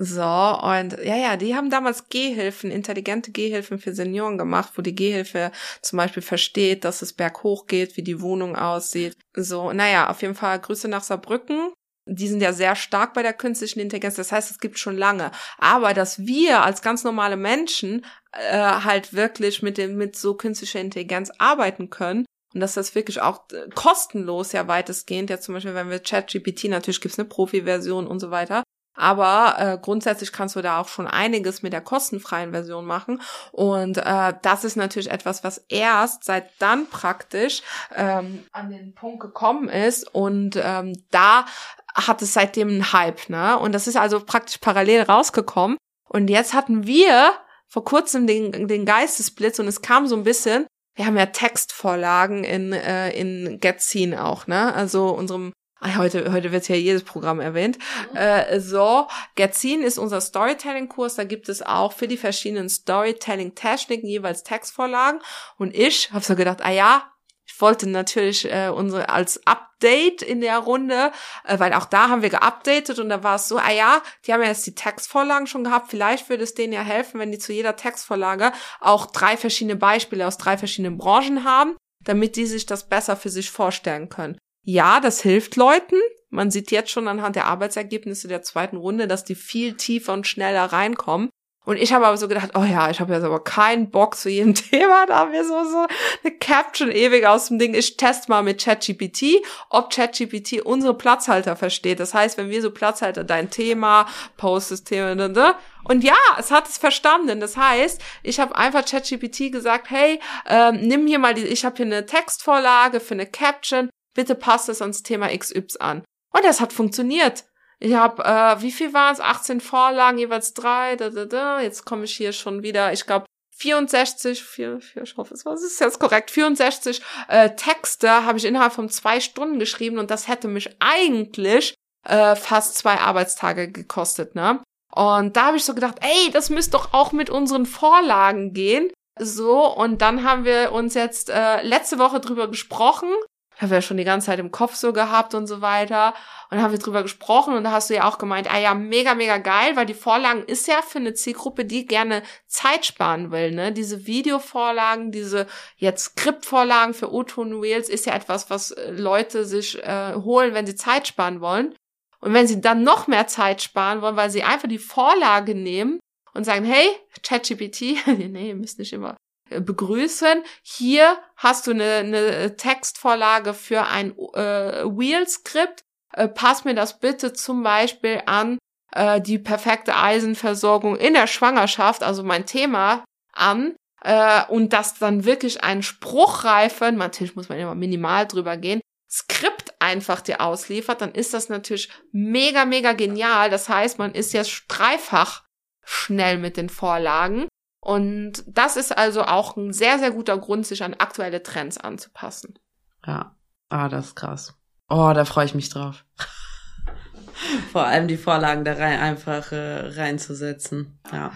So, 0.00 0.22
und 0.22 0.96
ja, 1.02 1.16
ja, 1.16 1.36
die 1.36 1.56
haben 1.56 1.70
damals 1.70 2.08
Gehhilfen, 2.08 2.70
intelligente 2.70 3.32
Gehhilfen 3.32 3.80
für 3.80 3.92
Senioren 3.92 4.38
gemacht, 4.38 4.74
wo 4.76 4.82
die 4.82 4.94
Gehhilfe 4.94 5.50
zum 5.82 5.96
Beispiel 5.96 6.22
versteht, 6.22 6.84
dass 6.84 7.02
es 7.02 7.12
berghoch 7.12 7.66
geht, 7.66 7.96
wie 7.96 8.04
die 8.04 8.20
Wohnung 8.20 8.54
aussieht. 8.54 9.16
So, 9.34 9.72
naja, 9.72 10.08
auf 10.08 10.22
jeden 10.22 10.36
Fall 10.36 10.60
Grüße 10.60 10.86
nach 10.86 11.02
Saarbrücken 11.02 11.72
die 12.10 12.26
sind 12.26 12.40
ja 12.40 12.54
sehr 12.54 12.74
stark 12.74 13.12
bei 13.12 13.22
der 13.22 13.34
künstlichen 13.34 13.80
Intelligenz. 13.80 14.14
Das 14.14 14.32
heißt, 14.32 14.50
es 14.50 14.60
gibt 14.60 14.78
schon 14.78 14.96
lange. 14.96 15.30
Aber 15.58 15.92
dass 15.92 16.20
wir 16.20 16.62
als 16.62 16.80
ganz 16.80 17.04
normale 17.04 17.36
Menschen 17.36 18.06
äh, 18.32 18.58
halt 18.58 19.12
wirklich 19.12 19.62
mit 19.62 19.76
dem 19.76 19.96
mit 19.96 20.16
so 20.16 20.34
künstlicher 20.34 20.80
Intelligenz 20.80 21.30
arbeiten 21.38 21.90
können 21.90 22.24
und 22.54 22.60
dass 22.60 22.74
das 22.74 22.94
wirklich 22.94 23.20
auch 23.20 23.44
äh, 23.52 23.68
kostenlos 23.74 24.52
ja 24.52 24.66
weitestgehend, 24.68 25.28
ja 25.28 25.38
zum 25.38 25.54
Beispiel, 25.54 25.74
wenn 25.74 25.90
wir 25.90 25.98
ChatGPT, 25.98 26.64
natürlich 26.64 27.00
gibt's 27.00 27.18
eine 27.18 27.28
Profi-Version 27.28 28.06
und 28.06 28.20
so 28.20 28.30
weiter, 28.30 28.62
aber 28.98 29.54
äh, 29.58 29.78
grundsätzlich 29.80 30.32
kannst 30.32 30.56
du 30.56 30.62
da 30.62 30.80
auch 30.80 30.88
schon 30.88 31.06
einiges 31.06 31.62
mit 31.62 31.72
der 31.72 31.80
kostenfreien 31.80 32.50
Version 32.50 32.84
machen. 32.84 33.22
Und 33.52 33.98
äh, 33.98 34.34
das 34.42 34.64
ist 34.64 34.76
natürlich 34.76 35.10
etwas, 35.10 35.44
was 35.44 35.58
erst 35.68 36.24
seit 36.24 36.50
dann 36.58 36.88
praktisch 36.88 37.62
ähm, 37.94 38.44
an 38.52 38.70
den 38.70 38.94
Punkt 38.94 39.20
gekommen 39.20 39.68
ist. 39.68 40.12
Und 40.12 40.58
ähm, 40.60 41.00
da 41.10 41.46
hat 41.94 42.22
es 42.22 42.32
seitdem 42.32 42.68
einen 42.68 42.92
Hype, 42.92 43.28
ne? 43.28 43.58
Und 43.58 43.72
das 43.72 43.86
ist 43.86 43.96
also 43.96 44.20
praktisch 44.20 44.58
parallel 44.58 45.02
rausgekommen. 45.02 45.76
Und 46.08 46.28
jetzt 46.28 46.54
hatten 46.54 46.86
wir 46.86 47.32
vor 47.68 47.84
kurzem 47.84 48.26
den, 48.26 48.66
den 48.66 48.84
Geistesblitz 48.84 49.58
und 49.58 49.68
es 49.68 49.82
kam 49.82 50.06
so 50.06 50.16
ein 50.16 50.24
bisschen, 50.24 50.66
wir 50.96 51.06
haben 51.06 51.16
ja 51.16 51.26
Textvorlagen 51.26 52.42
in, 52.42 52.72
äh, 52.72 53.10
in 53.10 53.60
Getzin 53.60 54.16
auch, 54.16 54.46
ne? 54.48 54.74
Also 54.74 55.10
unserem 55.10 55.52
Heute, 55.80 56.32
heute 56.32 56.50
wird 56.50 56.68
ja 56.68 56.74
jedes 56.74 57.04
Programm 57.04 57.38
erwähnt. 57.38 57.78
Äh, 58.14 58.58
so, 58.58 59.06
Getzin 59.36 59.82
ist 59.82 59.96
unser 59.98 60.20
Storytelling-Kurs. 60.20 61.14
Da 61.14 61.22
gibt 61.22 61.48
es 61.48 61.62
auch 61.62 61.92
für 61.92 62.08
die 62.08 62.16
verschiedenen 62.16 62.68
Storytelling-Techniken 62.68 64.08
jeweils 64.08 64.42
Textvorlagen. 64.42 65.20
Und 65.56 65.74
ich 65.76 66.12
habe 66.12 66.24
so 66.24 66.34
gedacht, 66.34 66.64
ah 66.64 66.72
ja, 66.72 67.12
ich 67.46 67.60
wollte 67.60 67.88
natürlich 67.88 68.50
äh, 68.52 68.68
unsere 68.68 69.08
als 69.08 69.40
Update 69.46 70.22
in 70.22 70.40
der 70.40 70.58
Runde, 70.58 71.12
äh, 71.44 71.58
weil 71.58 71.72
auch 71.72 71.86
da 71.86 72.08
haben 72.08 72.22
wir 72.22 72.30
geupdatet 72.30 72.98
und 72.98 73.08
da 73.08 73.22
war 73.22 73.36
es 73.36 73.48
so, 73.48 73.56
ah 73.58 73.70
ja, 73.70 74.02
die 74.26 74.32
haben 74.32 74.42
ja 74.42 74.48
jetzt 74.48 74.66
die 74.66 74.74
Textvorlagen 74.74 75.46
schon 75.46 75.64
gehabt, 75.64 75.90
vielleicht 75.90 76.28
würde 76.28 76.44
es 76.44 76.54
denen 76.54 76.72
ja 76.72 76.82
helfen, 76.82 77.18
wenn 77.18 77.32
die 77.32 77.38
zu 77.38 77.52
jeder 77.52 77.76
Textvorlage 77.76 78.52
auch 78.80 79.06
drei 79.06 79.36
verschiedene 79.36 79.76
Beispiele 79.76 80.26
aus 80.26 80.38
drei 80.38 80.58
verschiedenen 80.58 80.98
Branchen 80.98 81.44
haben, 81.44 81.76
damit 82.04 82.36
die 82.36 82.46
sich 82.46 82.66
das 82.66 82.88
besser 82.88 83.16
für 83.16 83.30
sich 83.30 83.50
vorstellen 83.50 84.08
können. 84.08 84.38
Ja, 84.62 85.00
das 85.00 85.20
hilft 85.22 85.56
Leuten. 85.56 85.96
Man 86.30 86.50
sieht 86.50 86.70
jetzt 86.70 86.90
schon 86.90 87.08
anhand 87.08 87.36
der 87.36 87.46
Arbeitsergebnisse 87.46 88.28
der 88.28 88.42
zweiten 88.42 88.76
Runde, 88.76 89.08
dass 89.08 89.24
die 89.24 89.34
viel 89.34 89.74
tiefer 89.74 90.12
und 90.12 90.26
schneller 90.26 90.66
reinkommen. 90.66 91.30
Und 91.68 91.76
ich 91.76 91.92
habe 91.92 92.06
aber 92.06 92.16
so 92.16 92.28
gedacht, 92.28 92.52
oh 92.54 92.64
ja, 92.64 92.88
ich 92.88 92.98
habe 92.98 93.12
jetzt 93.12 93.24
aber 93.24 93.44
keinen 93.44 93.90
Bock 93.90 94.14
zu 94.14 94.30
jedem 94.30 94.54
Thema, 94.70 95.04
da 95.04 95.18
haben 95.18 95.32
wir 95.32 95.44
so, 95.44 95.64
so 95.64 95.86
eine 96.24 96.34
Caption 96.38 96.90
ewig 96.90 97.26
aus 97.26 97.48
dem 97.48 97.58
Ding. 97.58 97.74
Ich 97.74 97.98
teste 97.98 98.30
mal 98.30 98.42
mit 98.42 98.64
ChatGPT, 98.64 99.44
ob 99.68 99.92
ChatGPT 99.92 100.62
unsere 100.62 100.94
Platzhalter 100.94 101.56
versteht. 101.56 102.00
Das 102.00 102.14
heißt, 102.14 102.38
wenn 102.38 102.48
wir 102.48 102.62
so 102.62 102.70
Platzhalter, 102.70 103.22
dein 103.22 103.50
Thema, 103.50 104.06
Post 104.38 104.86
Thema, 104.86 105.14
ne, 105.14 105.28
ne? 105.28 105.54
und 105.84 106.04
ja, 106.04 106.16
es 106.38 106.50
hat 106.50 106.66
es 106.70 106.78
verstanden. 106.78 107.38
Das 107.38 107.58
heißt, 107.58 108.00
ich 108.22 108.40
habe 108.40 108.56
einfach 108.56 108.86
ChatGPT 108.86 109.52
gesagt, 109.52 109.90
hey, 109.90 110.20
ähm, 110.48 110.80
nimm 110.80 111.06
hier 111.06 111.18
mal 111.18 111.34
die, 111.34 111.44
ich 111.44 111.66
habe 111.66 111.76
hier 111.76 111.84
eine 111.84 112.06
Textvorlage 112.06 112.98
für 112.98 113.12
eine 113.12 113.26
Caption, 113.26 113.90
bitte 114.14 114.34
passt 114.34 114.68
es 114.68 114.82
ans 114.82 115.02
Thema 115.02 115.28
XY 115.36 115.64
an. 115.80 116.04
Und 116.32 116.44
das 116.44 116.60
hat 116.60 116.72
funktioniert. 116.72 117.44
Ich 117.80 117.94
habe, 117.94 118.24
äh, 118.24 118.60
wie 118.60 118.72
viel 118.72 118.92
waren 118.92 119.14
es? 119.14 119.20
18 119.20 119.60
Vorlagen, 119.60 120.18
jeweils 120.18 120.54
drei. 120.54 120.96
Da, 120.96 121.10
da, 121.10 121.24
da. 121.24 121.60
Jetzt 121.60 121.84
komme 121.84 122.04
ich 122.04 122.16
hier 122.16 122.32
schon 122.32 122.62
wieder, 122.62 122.92
ich 122.92 123.06
glaube, 123.06 123.26
64, 123.58 124.42
vier, 124.42 124.80
vier, 124.80 125.02
ich 125.02 125.16
hoffe, 125.16 125.34
es 125.34 125.44
ist 125.44 125.80
jetzt 125.80 125.98
korrekt, 125.98 126.30
64 126.30 127.02
äh, 127.26 127.50
Texte 127.56 128.24
habe 128.24 128.38
ich 128.38 128.44
innerhalb 128.44 128.72
von 128.72 128.88
zwei 128.88 129.18
Stunden 129.18 129.58
geschrieben 129.58 129.98
und 129.98 130.12
das 130.12 130.28
hätte 130.28 130.46
mich 130.46 130.76
eigentlich 130.78 131.74
äh, 132.06 132.36
fast 132.36 132.76
zwei 132.78 132.98
Arbeitstage 132.98 133.70
gekostet, 133.70 134.36
ne? 134.36 134.62
Und 134.94 135.36
da 135.36 135.46
habe 135.46 135.56
ich 135.56 135.64
so 135.64 135.74
gedacht, 135.74 135.96
ey, 136.00 136.30
das 136.30 136.50
müsste 136.50 136.72
doch 136.72 136.92
auch 136.94 137.12
mit 137.12 137.30
unseren 137.30 137.66
Vorlagen 137.66 138.54
gehen. 138.54 138.90
So, 139.18 139.66
und 139.66 140.00
dann 140.00 140.22
haben 140.22 140.44
wir 140.44 140.72
uns 140.72 140.94
jetzt 140.94 141.28
äh, 141.28 141.60
letzte 141.62 141.98
Woche 141.98 142.20
drüber 142.20 142.48
gesprochen 142.48 143.10
ich 143.58 143.62
habe 143.62 143.74
ja 143.74 143.82
schon 143.82 143.96
die 143.96 144.04
ganze 144.04 144.26
Zeit 144.26 144.38
im 144.38 144.52
Kopf 144.52 144.76
so 144.76 144.92
gehabt 144.92 145.34
und 145.34 145.48
so 145.48 145.60
weiter. 145.60 146.14
Und 146.48 146.56
dann 146.56 146.62
haben 146.62 146.70
wir 146.70 146.78
drüber 146.78 147.02
gesprochen 147.02 147.54
und 147.54 147.64
da 147.64 147.72
hast 147.72 147.90
du 147.90 147.94
ja 147.94 148.04
auch 148.04 148.18
gemeint, 148.18 148.48
ah 148.48 148.56
ja, 148.56 148.72
mega, 148.72 149.16
mega 149.16 149.38
geil, 149.38 149.74
weil 149.74 149.84
die 149.84 149.94
Vorlagen 149.94 150.44
ist 150.44 150.68
ja 150.68 150.80
für 150.80 150.98
eine 150.98 151.12
Zielgruppe, 151.12 151.64
die 151.64 151.84
gerne 151.84 152.22
Zeit 152.46 152.86
sparen 152.86 153.32
will, 153.32 153.50
ne? 153.50 153.72
Diese 153.72 154.06
Videovorlagen, 154.06 155.10
diese 155.10 155.48
jetzt 155.76 156.04
Skriptvorlagen 156.04 156.94
für 156.94 157.12
O-Ton 157.12 157.58
Reels 157.58 157.88
ist 157.88 158.06
ja 158.06 158.14
etwas, 158.14 158.48
was 158.48 158.70
äh, 158.70 158.92
Leute 158.92 159.44
sich 159.44 159.82
äh, 159.82 160.14
holen, 160.14 160.54
wenn 160.54 160.66
sie 160.66 160.76
Zeit 160.76 161.08
sparen 161.08 161.40
wollen. 161.40 161.74
Und 162.20 162.34
wenn 162.34 162.46
sie 162.46 162.60
dann 162.60 162.84
noch 162.84 163.08
mehr 163.08 163.26
Zeit 163.26 163.60
sparen 163.60 164.02
wollen, 164.02 164.14
weil 164.14 164.30
sie 164.30 164.44
einfach 164.44 164.68
die 164.68 164.78
Vorlage 164.78 165.56
nehmen 165.56 165.98
und 166.32 166.44
sagen, 166.44 166.64
hey, 166.64 166.86
ChatGPT, 167.24 168.06
nee, 168.06 168.50
ihr 168.50 168.54
müsst 168.54 168.78
nicht 168.78 168.92
immer 168.92 169.16
begrüßen. 169.50 170.42
Hier 170.62 171.18
hast 171.36 171.66
du 171.66 171.72
eine, 171.72 171.94
eine 171.96 172.56
Textvorlage 172.56 173.54
für 173.54 173.86
ein 173.86 174.12
äh, 174.34 174.84
Wheel-Skript. 174.84 175.82
Äh, 176.12 176.28
pass 176.28 176.64
mir 176.64 176.74
das 176.74 176.98
bitte 176.98 177.32
zum 177.32 177.62
Beispiel 177.62 178.22
an 178.26 178.58
äh, 178.94 179.20
die 179.20 179.38
perfekte 179.38 179.96
Eisenversorgung 179.96 180.96
in 180.96 181.14
der 181.14 181.26
Schwangerschaft, 181.26 182.02
also 182.02 182.22
mein 182.22 182.46
Thema, 182.46 183.04
an. 183.32 183.74
Äh, 184.02 184.44
und 184.48 184.72
das 184.72 184.98
dann 184.98 185.24
wirklich 185.24 185.62
ein 185.64 185.82
spruchreifen, 185.82 186.96
natürlich 186.96 187.36
muss 187.36 187.48
man 187.48 187.58
immer 187.58 187.74
minimal 187.74 188.26
drüber 188.26 188.56
gehen, 188.56 188.80
Skript 189.10 189.74
einfach 189.80 190.20
dir 190.20 190.42
ausliefert, 190.42 191.00
dann 191.00 191.12
ist 191.12 191.32
das 191.32 191.48
natürlich 191.48 191.88
mega, 192.12 192.66
mega 192.66 192.92
genial. 192.92 193.48
Das 193.48 193.68
heißt, 193.68 193.98
man 193.98 194.12
ist 194.12 194.34
jetzt 194.34 194.64
dreifach 194.68 195.44
schnell 195.82 196.36
mit 196.36 196.58
den 196.58 196.68
Vorlagen. 196.68 197.48
Und 197.88 198.44
das 198.46 198.76
ist 198.76 198.98
also 198.98 199.22
auch 199.22 199.56
ein 199.56 199.72
sehr, 199.72 199.98
sehr 199.98 200.10
guter 200.10 200.36
Grund, 200.36 200.66
sich 200.66 200.84
an 200.84 200.92
aktuelle 200.92 201.42
Trends 201.42 201.78
anzupassen. 201.78 202.58
Ja, 203.06 203.34
ah, 203.70 203.88
das 203.88 204.08
ist 204.08 204.14
krass. 204.14 204.58
Oh, 204.90 205.12
da 205.14 205.24
freue 205.24 205.46
ich 205.46 205.54
mich 205.54 205.70
drauf. 205.70 206.04
Vor 207.72 207.86
allem 207.86 208.06
die 208.06 208.18
Vorlagen 208.18 208.66
da 208.66 208.74
rein 208.74 209.00
einfach 209.00 209.52
äh, 209.52 209.86
reinzusetzen. 209.98 211.00
Ja. 211.10 211.32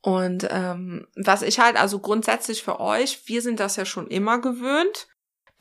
Und 0.00 0.48
ähm, 0.50 1.06
was 1.14 1.42
ich 1.42 1.60
halt 1.60 1.76
also 1.76 2.00
grundsätzlich 2.00 2.64
für 2.64 2.80
euch, 2.80 3.28
wir 3.28 3.40
sind 3.40 3.60
das 3.60 3.76
ja 3.76 3.84
schon 3.84 4.08
immer 4.08 4.40
gewöhnt, 4.40 5.06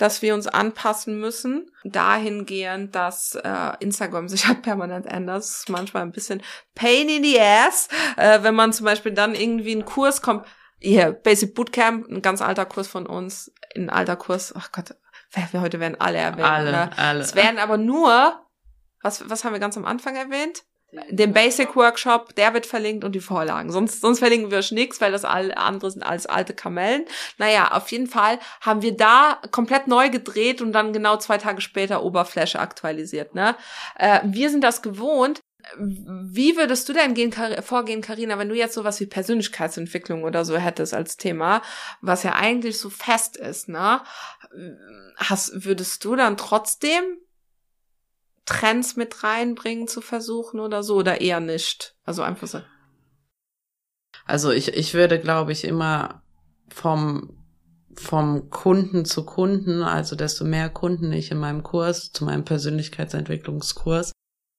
dass 0.02 0.24
wir 0.24 0.34
uns 0.34 0.48
anpassen 0.48 1.20
müssen. 1.20 1.70
Dahingehend, 1.84 2.96
dass 2.96 3.36
äh, 3.36 3.72
Instagram 3.80 4.28
sich 4.28 4.48
halt 4.48 4.64
permanent 4.64 5.06
ändert. 5.06 5.38
Das 5.38 5.60
ist 5.60 5.70
manchmal 5.70 6.02
ein 6.02 6.12
bisschen 6.12 6.42
pain 6.74 7.08
in 7.08 7.24
the 7.24 7.40
ass, 7.40 7.88
äh, 8.18 8.42
wenn 8.42 8.56
man 8.56 8.74
zum 8.74 8.86
Beispiel 8.86 9.12
dann 9.12 9.36
irgendwie 9.36 9.74
einen 9.74 9.86
Kurs 9.86 10.24
kommt. 10.24 10.48
Hier, 10.80 11.12
Basic 11.12 11.54
Bootcamp, 11.54 12.10
ein 12.10 12.24
ganz 12.24 12.42
alter 12.42 12.66
Kurs 12.66 12.88
von 12.88 13.06
uns, 13.06 13.54
ein 13.76 13.92
alter 13.92 14.16
Kurs, 14.16 14.56
ach 14.58 14.72
Gott, 14.72 14.96
heute 15.54 15.80
werden 15.80 15.98
alle 16.00 16.18
erwähnt. 16.18 16.48
Alle, 16.48 16.72
ne? 16.72 16.90
alle. 16.98 17.20
Es 17.20 17.36
werden 17.36 17.60
aber 17.60 17.78
nur, 17.78 18.44
was, 19.04 19.30
was 19.30 19.44
haben 19.44 19.54
wir 19.54 19.60
ganz 19.60 19.78
am 19.78 19.86
Anfang 19.86 20.16
erwähnt? 20.16 20.64
Den 21.10 21.32
Basic 21.32 21.76
Workshop, 21.78 22.36
der 22.36 22.54
wird 22.54 22.66
verlinkt 22.66 23.06
und 23.06 23.14
die 23.14 23.22
Vorlagen. 23.22 23.72
Sonst, 23.72 24.02
sonst 24.02 24.20
verlinken 24.20 24.52
wir 24.52 24.58
euch 24.58 24.74
nichts, 24.74 25.00
weil 25.00 25.14
das 25.14 25.24
alle 25.24 25.56
andere 25.56 25.90
sind 25.90 26.04
als 26.04 26.26
alte 26.26 26.54
Kamellen. 26.54 27.06
Naja, 27.38 27.72
auf 27.72 27.90
jeden 27.92 28.08
Fall 28.08 28.40
haben 28.60 28.82
wir 28.82 28.98
da 28.98 29.40
komplett 29.52 29.88
neu 29.88 30.10
gedreht 30.10 30.62
und 30.62 30.74
dann 30.74 30.92
genau 30.92 31.16
zwei 31.16 31.38
Tage 31.38 31.62
später 31.62 32.04
Oberfläche 32.04 32.60
aktualisiert. 32.60 33.36
Ne? 33.36 33.56
Äh, 33.96 34.20
wir 34.26 34.50
sind 34.50 34.66
das 34.66 34.82
gewohnt. 34.82 35.40
Wie 35.78 36.58
würdest 36.58 36.90
du 36.90 36.94
denn 36.94 37.14
gehen, 37.14 37.32
vorgehen, 37.62 38.02
Karina, 38.02 38.38
wenn 38.38 38.50
du 38.50 38.56
jetzt 38.56 38.74
sowas 38.74 39.00
wie 39.00 39.06
Persönlichkeitsentwicklung 39.06 40.24
oder 40.24 40.44
so 40.44 40.58
hättest 40.58 40.94
als 40.94 41.18
Thema, 41.18 41.62
was 42.02 42.24
ja 42.24 42.34
eigentlich 42.34 42.80
so 42.80 42.90
fest 42.90 43.38
ist, 43.38 43.70
ne? 43.70 44.02
Hast, 45.18 45.64
würdest 45.64 46.04
du 46.04 46.16
dann 46.16 46.36
trotzdem 46.36 47.04
Trends 48.52 48.98
mit 48.98 49.24
reinbringen 49.24 49.88
zu 49.88 50.02
versuchen 50.02 50.60
oder 50.60 50.84
so 50.84 50.98
oder 50.98 51.22
eher 51.22 51.40
nicht? 51.40 51.96
Also 52.04 52.22
einfach 52.22 52.48
so. 52.48 52.62
Also 54.26 54.52
ich, 54.52 54.74
ich 54.74 54.94
würde, 54.94 55.20
glaube 55.20 55.54
ich, 55.54 55.64
immer 55.64 56.22
vom, 56.70 57.38
vom 57.96 58.50
Kunden 58.50 59.06
zu 59.06 59.26
Kunden, 59.26 59.84
also 59.84 60.16
desto 60.16 60.44
mehr 60.44 60.70
Kunden 60.70 61.14
ich 61.14 61.32
in 61.32 61.38
meinem 61.38 61.64
Kurs, 61.64 62.12
zu 62.12 62.26
meinem 62.26 62.44
Persönlichkeitsentwicklungskurs 62.44 64.12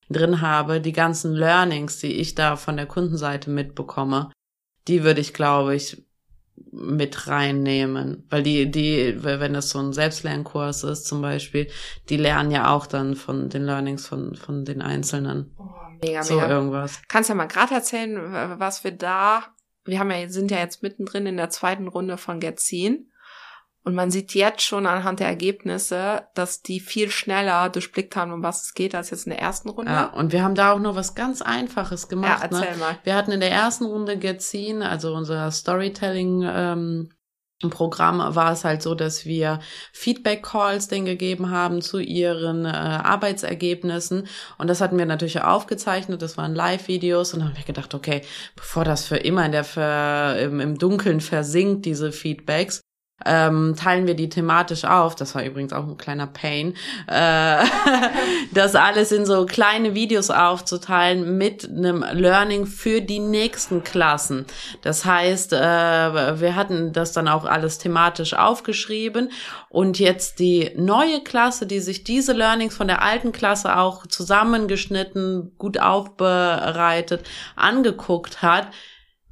drin 0.08 0.40
habe, 0.40 0.80
die 0.80 0.92
ganzen 0.92 1.32
Learnings, 1.34 1.98
die 1.98 2.14
ich 2.14 2.34
da 2.34 2.56
von 2.56 2.76
der 2.76 2.86
Kundenseite 2.86 3.50
mitbekomme, 3.50 4.32
die 4.88 5.04
würde 5.04 5.20
ich, 5.20 5.34
glaube 5.34 5.74
ich, 5.74 6.02
mit 6.70 7.28
reinnehmen. 7.28 8.26
Weil 8.30 8.42
die, 8.42 8.70
die, 8.70 9.22
wenn 9.22 9.52
das 9.52 9.70
so 9.70 9.78
ein 9.78 9.92
Selbstlernkurs 9.92 10.84
ist 10.84 11.06
zum 11.06 11.22
Beispiel, 11.22 11.68
die 12.08 12.16
lernen 12.16 12.50
ja 12.50 12.72
auch 12.72 12.86
dann 12.86 13.14
von 13.14 13.48
den 13.48 13.62
Learnings 13.62 14.06
von, 14.06 14.34
von 14.34 14.64
den 14.64 14.82
Einzelnen. 14.82 15.54
Oh, 15.58 15.64
mega, 16.04 16.22
so 16.22 16.34
mega. 16.34 16.48
irgendwas. 16.48 17.00
Kannst 17.08 17.28
ja 17.28 17.34
mal 17.34 17.46
gerade 17.46 17.74
erzählen, 17.74 18.58
was 18.58 18.84
wir 18.84 18.92
da, 18.92 19.44
wir 19.84 19.98
haben 19.98 20.10
ja, 20.10 20.28
sind 20.28 20.50
ja 20.50 20.58
jetzt 20.58 20.82
mittendrin 20.82 21.26
in 21.26 21.36
der 21.36 21.50
zweiten 21.50 21.88
Runde 21.88 22.16
von 22.16 22.40
Getzin. 22.40 23.11
Und 23.84 23.94
man 23.94 24.10
sieht 24.12 24.34
jetzt 24.34 24.62
schon 24.62 24.86
anhand 24.86 25.18
der 25.18 25.26
Ergebnisse, 25.26 26.28
dass 26.34 26.62
die 26.62 26.78
viel 26.78 27.10
schneller 27.10 27.68
durchblickt 27.68 28.14
haben, 28.14 28.32
um 28.32 28.42
was 28.42 28.62
es 28.62 28.74
geht, 28.74 28.94
als 28.94 29.10
jetzt 29.10 29.26
in 29.26 29.30
der 29.30 29.40
ersten 29.40 29.70
Runde. 29.70 29.90
Ja, 29.90 30.06
und 30.06 30.32
wir 30.32 30.44
haben 30.44 30.54
da 30.54 30.72
auch 30.72 30.78
nur 30.78 30.94
was 30.94 31.16
ganz 31.16 31.42
Einfaches 31.42 32.08
gemacht. 32.08 32.40
Ja, 32.42 32.48
erzähl 32.48 32.72
ne? 32.72 32.78
mal. 32.78 32.98
Wir 33.02 33.16
hatten 33.16 33.32
in 33.32 33.40
der 33.40 33.50
ersten 33.50 33.84
Runde 33.84 34.18
Getzin, 34.18 34.82
also 34.82 35.14
unser 35.14 35.50
Storytelling, 35.50 36.42
ähm, 36.46 37.10
im 37.62 37.70
Programm 37.70 38.18
war 38.34 38.52
es 38.52 38.64
halt 38.64 38.82
so, 38.82 38.94
dass 38.94 39.24
wir 39.24 39.60
Feedback-Calls 39.92 40.88
denen 40.88 41.06
gegeben 41.06 41.50
haben 41.50 41.80
zu 41.80 42.00
ihren 42.00 42.64
äh, 42.64 42.68
Arbeitsergebnissen. 42.68 44.26
Und 44.58 44.68
das 44.68 44.80
hatten 44.80 44.98
wir 44.98 45.06
natürlich 45.06 45.40
aufgezeichnet. 45.40 46.22
Das 46.22 46.36
waren 46.36 46.54
Live-Videos. 46.54 47.32
Und 47.32 47.40
dann 47.40 47.50
haben 47.50 47.56
wir 47.56 47.64
gedacht, 47.64 47.94
okay, 47.94 48.22
bevor 48.56 48.84
das 48.84 49.06
für 49.06 49.16
immer 49.16 49.46
in 49.46 49.52
der 49.52 49.64
Ver 49.64 50.38
im, 50.40 50.58
im 50.60 50.78
Dunkeln 50.78 51.20
versinkt, 51.20 51.84
diese 51.84 52.10
Feedbacks, 52.10 52.80
ähm, 53.26 53.74
teilen 53.76 54.06
wir 54.06 54.14
die 54.14 54.28
thematisch 54.28 54.84
auf. 54.84 55.14
Das 55.14 55.34
war 55.34 55.44
übrigens 55.44 55.72
auch 55.72 55.86
ein 55.86 55.96
kleiner 55.96 56.26
Pain, 56.26 56.74
äh, 57.06 57.64
das 58.52 58.74
alles 58.74 59.12
in 59.12 59.26
so 59.26 59.46
kleine 59.46 59.94
Videos 59.94 60.30
aufzuteilen 60.30 61.36
mit 61.38 61.68
einem 61.68 62.04
Learning 62.12 62.66
für 62.66 63.00
die 63.00 63.18
nächsten 63.18 63.84
Klassen. 63.84 64.46
Das 64.82 65.04
heißt, 65.04 65.52
äh, 65.52 66.40
wir 66.40 66.56
hatten 66.56 66.92
das 66.92 67.12
dann 67.12 67.28
auch 67.28 67.44
alles 67.44 67.78
thematisch 67.78 68.34
aufgeschrieben 68.34 69.30
und 69.68 69.98
jetzt 69.98 70.38
die 70.38 70.70
neue 70.76 71.22
Klasse, 71.22 71.66
die 71.66 71.80
sich 71.80 72.04
diese 72.04 72.32
Learnings 72.32 72.76
von 72.76 72.88
der 72.88 73.02
alten 73.02 73.32
Klasse 73.32 73.76
auch 73.78 74.06
zusammengeschnitten, 74.06 75.52
gut 75.58 75.80
aufbereitet, 75.80 77.28
angeguckt 77.56 78.42
hat, 78.42 78.68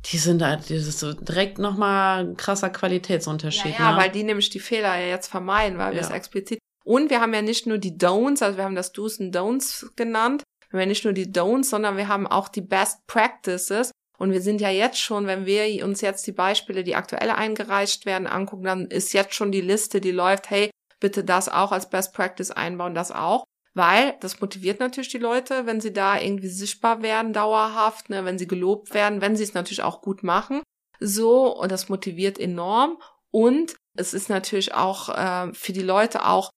die 0.06 0.18
sind 0.18 0.40
da, 0.40 0.56
das 0.56 0.70
ist 0.70 0.98
so 0.98 1.12
direkt 1.12 1.58
nochmal 1.58 2.24
ein 2.24 2.36
krasser 2.36 2.70
Qualitätsunterschied. 2.70 3.78
Ja, 3.78 3.86
ja 3.86 3.92
ne? 3.92 3.98
weil 3.98 4.10
die 4.10 4.22
nämlich 4.22 4.50
die 4.50 4.60
Fehler 4.60 4.98
ja 4.98 5.06
jetzt 5.06 5.28
vermeiden, 5.28 5.78
weil 5.78 5.94
wir 5.94 6.00
es 6.00 6.10
explizit. 6.10 6.58
Und 6.84 7.10
wir 7.10 7.20
haben 7.20 7.34
ja 7.34 7.42
nicht 7.42 7.66
nur 7.66 7.78
die 7.78 7.96
Don'ts, 7.96 8.42
also 8.42 8.56
wir 8.56 8.64
haben 8.64 8.74
das 8.74 8.92
Do's 8.92 9.18
und 9.18 9.36
Don'ts 9.36 9.86
genannt. 9.96 10.42
Wir 10.70 10.78
haben 10.78 10.80
ja 10.80 10.86
nicht 10.86 11.04
nur 11.04 11.12
die 11.12 11.26
Don'ts, 11.26 11.64
sondern 11.64 11.96
wir 11.96 12.08
haben 12.08 12.26
auch 12.26 12.48
die 12.48 12.62
Best 12.62 13.06
Practices. 13.06 13.90
Und 14.18 14.32
wir 14.32 14.40
sind 14.40 14.60
ja 14.60 14.70
jetzt 14.70 14.98
schon, 14.98 15.26
wenn 15.26 15.46
wir 15.46 15.84
uns 15.84 16.00
jetzt 16.00 16.26
die 16.26 16.32
Beispiele, 16.32 16.84
die 16.84 16.94
aktuell 16.94 17.30
eingereicht 17.30 18.06
werden, 18.06 18.26
angucken, 18.26 18.64
dann 18.64 18.86
ist 18.86 19.12
jetzt 19.12 19.34
schon 19.34 19.52
die 19.52 19.62
Liste, 19.62 20.00
die 20.00 20.10
läuft, 20.10 20.50
hey, 20.50 20.70
bitte 21.00 21.24
das 21.24 21.48
auch 21.48 21.72
als 21.72 21.88
Best 21.88 22.12
Practice 22.12 22.50
einbauen, 22.50 22.94
das 22.94 23.12
auch 23.12 23.44
weil 23.74 24.16
das 24.20 24.40
motiviert 24.40 24.80
natürlich 24.80 25.10
die 25.10 25.18
Leute, 25.18 25.66
wenn 25.66 25.80
sie 25.80 25.92
da 25.92 26.18
irgendwie 26.20 26.48
sichtbar 26.48 27.02
werden, 27.02 27.32
dauerhaft, 27.32 28.10
ne, 28.10 28.24
wenn 28.24 28.38
sie 28.38 28.48
gelobt 28.48 28.94
werden, 28.94 29.20
wenn 29.20 29.36
sie 29.36 29.44
es 29.44 29.54
natürlich 29.54 29.82
auch 29.82 30.02
gut 30.02 30.22
machen. 30.22 30.62
So, 30.98 31.56
und 31.56 31.70
das 31.72 31.88
motiviert 31.88 32.38
enorm. 32.38 33.00
Und 33.30 33.76
es 33.96 34.12
ist 34.12 34.28
natürlich 34.28 34.74
auch 34.74 35.08
äh, 35.08 35.52
für 35.54 35.72
die 35.72 35.82
Leute 35.82 36.26
auch 36.26 36.50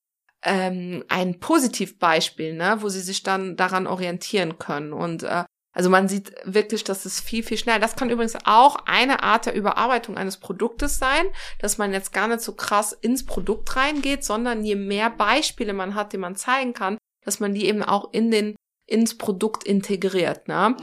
ähm, 0.43 1.03
ein 1.07 1.39
Positivbeispiel, 1.39 2.53
ne, 2.53 2.77
wo 2.79 2.89
sie 2.89 3.01
sich 3.01 3.23
dann 3.23 3.55
daran 3.55 3.87
orientieren 3.87 4.57
können. 4.57 4.91
Und 4.91 5.23
äh, 5.23 5.43
also 5.75 5.89
man 5.89 6.07
sieht 6.07 6.33
wirklich, 6.45 6.83
dass 6.83 7.05
es 7.05 7.19
viel, 7.19 7.43
viel 7.43 7.57
schneller. 7.57 7.79
Das 7.79 7.95
kann 7.95 8.11
übrigens 8.11 8.37
auch 8.45 8.77
eine 8.85 9.23
Art 9.23 9.47
der 9.47 9.55
Überarbeitung 9.55 10.17
eines 10.17 10.37
Produktes 10.37 10.99
sein, 10.99 11.25
dass 11.59 11.77
man 11.77 11.93
jetzt 11.93 12.13
gar 12.13 12.27
nicht 12.27 12.41
so 12.41 12.53
krass 12.53 12.93
ins 12.93 13.25
Produkt 13.25 13.75
reingeht, 13.75 14.23
sondern 14.23 14.63
je 14.63 14.75
mehr 14.75 15.09
Beispiele 15.09 15.73
man 15.73 15.95
hat, 15.95 16.13
die 16.13 16.17
man 16.17 16.35
zeigen 16.35 16.73
kann, 16.73 16.97
dass 17.25 17.39
man 17.39 17.53
die 17.53 17.65
eben 17.65 17.83
auch 17.83 18.13
in 18.13 18.31
den, 18.31 18.55
ins 18.87 19.17
Produkt 19.17 19.63
integriert, 19.63 20.47
ne? 20.47 20.75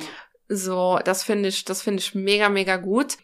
So, 0.48 0.98
das 1.04 1.22
finde 1.22 1.48
ich, 1.48 1.64
das 1.64 1.82
finde 1.82 2.00
ich 2.00 2.14
mega, 2.14 2.48
mega 2.48 2.76
gut. 2.76 3.18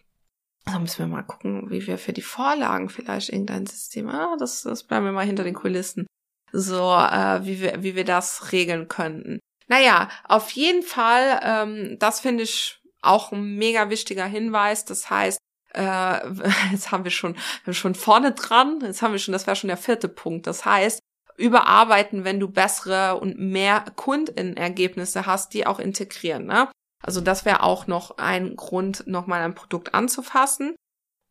Also 0.65 0.81
müssen 0.81 0.99
wir 0.99 1.07
mal 1.07 1.23
gucken, 1.23 1.71
wie 1.71 1.87
wir 1.87 1.99
für 1.99 2.13
die 2.13 2.23
Vorlagen 2.23 2.89
vielleicht 2.89 3.31
irgendein 3.31 3.67
System, 3.67 4.09
ah, 4.09 4.37
das, 4.39 4.63
das 4.63 4.85
bleiben 4.85 5.07
wir 5.07 5.13
mal 5.13 5.27
hinter 5.27 5.45
den 5.45 5.55
Kulissen. 5.55 6.07
So, 6.53 6.93
äh, 6.95 7.45
wie 7.45 7.61
wir, 7.61 7.83
wie 7.83 7.97
wir 7.97 8.05
das 8.05 8.53
regeln 8.53 8.89
könnten. 8.89 9.41
Naja, 9.69 10.09
auf 10.25 10.51
jeden 10.53 10.83
Fall, 10.83 11.41
ähm, 11.43 11.97
das 11.99 12.21
finde 12.21 12.45
ich 12.45 12.81
auch 13.03 13.33
ein 13.33 13.57
mega 13.57 13.91
wichtiger 13.91 14.27
Hinweis. 14.27 14.85
Das 14.85 15.11
heißt, 15.11 15.39
äh, 15.75 16.29
jetzt 16.73 16.93
haben 16.93 17.05
wir 17.05 17.11
schon, 17.11 17.37
schon 17.71 17.95
vorne 17.95 18.33
dran, 18.33 18.81
jetzt 18.83 19.03
haben 19.03 19.13
wir 19.13 19.19
schon, 19.19 19.33
das 19.33 19.47
wäre 19.47 19.57
schon 19.57 19.69
der 19.69 19.77
vierte 19.77 20.09
Punkt. 20.09 20.47
Das 20.47 20.65
heißt, 20.65 21.01
überarbeiten, 21.37 22.25
wenn 22.25 22.41
du 22.41 22.49
bessere 22.49 23.21
und 23.21 23.39
mehr 23.39 23.85
Kundenergebnisse 23.95 25.27
hast, 25.27 25.55
die 25.55 25.67
auch 25.67 25.79
integrieren. 25.79 26.47
Ne? 26.47 26.69
Also 27.03 27.21
das 27.21 27.45
wäre 27.45 27.63
auch 27.63 27.87
noch 27.87 28.19
ein 28.19 28.57
Grund, 28.57 29.07
nochmal 29.07 29.43
ein 29.43 29.55
Produkt 29.55 29.95
anzufassen. 29.95 30.75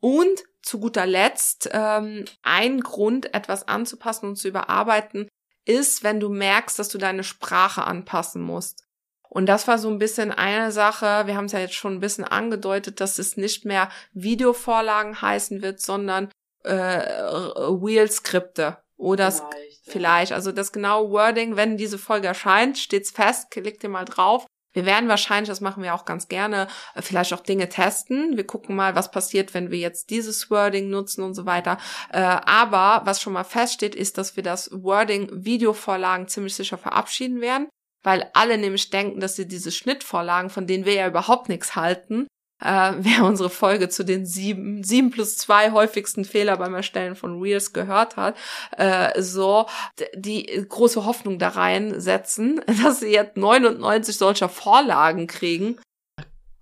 Und 0.01 0.43
zu 0.61 0.79
guter 0.79 1.05
Letzt, 1.05 1.69
ähm, 1.71 2.25
ein 2.43 2.81
Grund, 2.81 3.33
etwas 3.33 3.67
anzupassen 3.67 4.29
und 4.29 4.35
zu 4.35 4.47
überarbeiten, 4.47 5.27
ist, 5.65 6.03
wenn 6.03 6.19
du 6.19 6.29
merkst, 6.29 6.77
dass 6.77 6.89
du 6.89 6.97
deine 6.97 7.23
Sprache 7.23 7.83
anpassen 7.83 8.41
musst. 8.41 8.83
Und 9.29 9.47
das 9.47 9.67
war 9.67 9.79
so 9.79 9.89
ein 9.89 9.99
bisschen 9.99 10.31
eine 10.31 10.71
Sache, 10.71 11.27
wir 11.27 11.35
haben 11.35 11.45
es 11.45 11.51
ja 11.51 11.59
jetzt 11.59 11.73
schon 11.73 11.95
ein 11.95 11.99
bisschen 11.99 12.23
angedeutet, 12.23 13.01
dass 13.01 13.19
es 13.19 13.35
nicht 13.35 13.65
mehr 13.65 13.89
Videovorlagen 14.13 15.21
heißen 15.21 15.61
wird, 15.61 15.81
sondern 15.81 16.29
äh, 16.63 16.69
Wheel-Skripte 16.69 18.77
oder 18.97 19.31
vielleicht, 19.31 19.81
vielleicht. 19.85 20.31
Also 20.31 20.51
das 20.51 20.71
genaue 20.71 21.09
Wording, 21.11 21.55
wenn 21.55 21.77
diese 21.77 21.97
Folge 21.97 22.27
erscheint, 22.27 22.77
steht's 22.77 23.11
fest, 23.11 23.51
klickt 23.51 23.83
ihr 23.83 23.89
mal 23.89 24.05
drauf. 24.05 24.45
Wir 24.75 24.85
werden 24.85 25.07
wahrscheinlich, 25.07 25.47
das 25.47 25.61
machen 25.61 25.83
wir 25.83 25.95
auch 25.95 26.03
ganz 26.03 26.27
gerne, 26.27 26.67
äh, 26.95 27.01
vielleicht 27.01 27.33
auch 27.33 27.39
Dinge 27.39 27.69
testen. 27.69 28.35
Wir 28.35 28.45
gucken 28.45 28.75
mal, 28.75 28.93
was 28.93 29.09
passiert, 29.09 29.53
wenn 29.53 29.71
wir 29.71 29.79
jetzt 29.79 30.09
dieses 30.09 30.51
Wording 30.51 30.89
nutzen 30.89 31.23
und 31.23 31.33
so 31.33 31.45
weiter. 31.45 31.77
Äh, 32.11 32.19
aber 32.19 33.01
was 33.05 33.21
schon 33.21 33.33
mal 33.33 33.45
feststeht, 33.45 33.95
ist, 33.95 34.17
dass 34.17 34.35
wir 34.35 34.43
das 34.43 34.69
Wording 34.73 35.29
Videovorlagen 35.31 36.27
ziemlich 36.27 36.55
sicher 36.55 36.77
verabschieden 36.77 37.39
werden, 37.39 37.69
weil 38.03 38.29
alle 38.33 38.57
nämlich 38.57 38.89
denken, 38.89 39.21
dass 39.21 39.37
sie 39.37 39.47
diese 39.47 39.71
Schnittvorlagen, 39.71 40.49
von 40.49 40.67
denen 40.67 40.85
wir 40.85 40.93
ja 40.93 41.07
überhaupt 41.07 41.47
nichts 41.47 41.77
halten, 41.77 42.27
äh, 42.61 42.93
wer 42.97 43.25
unsere 43.25 43.49
Folge 43.49 43.89
zu 43.89 44.03
den 44.03 44.25
sieben, 44.25 44.83
sieben 44.83 45.11
plus 45.11 45.37
zwei 45.37 45.71
häufigsten 45.71 46.25
Fehler 46.25 46.57
beim 46.57 46.73
Erstellen 46.73 47.15
von 47.15 47.41
Reels 47.41 47.73
gehört 47.73 48.17
hat, 48.17 48.35
äh, 48.77 49.21
so 49.21 49.67
die 50.15 50.45
große 50.67 51.05
Hoffnung 51.05 51.39
da 51.39 51.49
reinsetzen, 51.49 52.61
dass 52.83 52.99
sie 52.99 53.11
jetzt 53.11 53.37
99 53.37 54.17
solcher 54.17 54.49
Vorlagen 54.49 55.27
kriegen. 55.27 55.79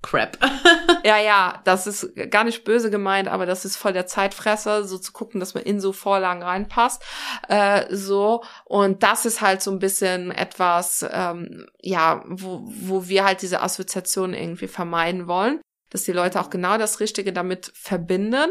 Crap. 0.01 0.37
ja, 1.05 1.17
ja, 1.17 1.61
das 1.63 1.87
ist 1.87 2.09
gar 2.29 2.43
nicht 2.43 2.65
böse 2.65 2.91
gemeint, 2.91 3.29
aber 3.29 3.45
das 3.45 3.63
ist 3.63 3.77
voll 3.77 3.93
der 3.93 4.05
Zeitfresser, 4.05 4.83
so 4.83 4.97
zu 4.97 5.13
gucken, 5.13 5.39
dass 5.39 5.53
man 5.53 5.63
in 5.63 5.79
so 5.79 5.93
Vorlagen 5.93 6.43
reinpasst. 6.43 7.01
Äh, 7.47 7.85
so, 7.89 8.43
und 8.65 9.01
das 9.01 9.25
ist 9.25 9.39
halt 9.39 9.61
so 9.61 9.71
ein 9.71 9.79
bisschen 9.79 10.31
etwas, 10.31 11.05
ähm, 11.09 11.67
ja, 11.81 12.21
wo, 12.27 12.63
wo 12.65 13.07
wir 13.07 13.23
halt 13.23 13.41
diese 13.41 13.61
Assoziation 13.61 14.33
irgendwie 14.33 14.67
vermeiden 14.67 15.27
wollen 15.27 15.61
dass 15.93 16.03
die 16.03 16.11
Leute 16.11 16.41
auch 16.41 16.49
genau 16.49 16.77
das 16.77 16.99
Richtige 16.99 17.31
damit 17.31 17.71
verbinden 17.75 18.49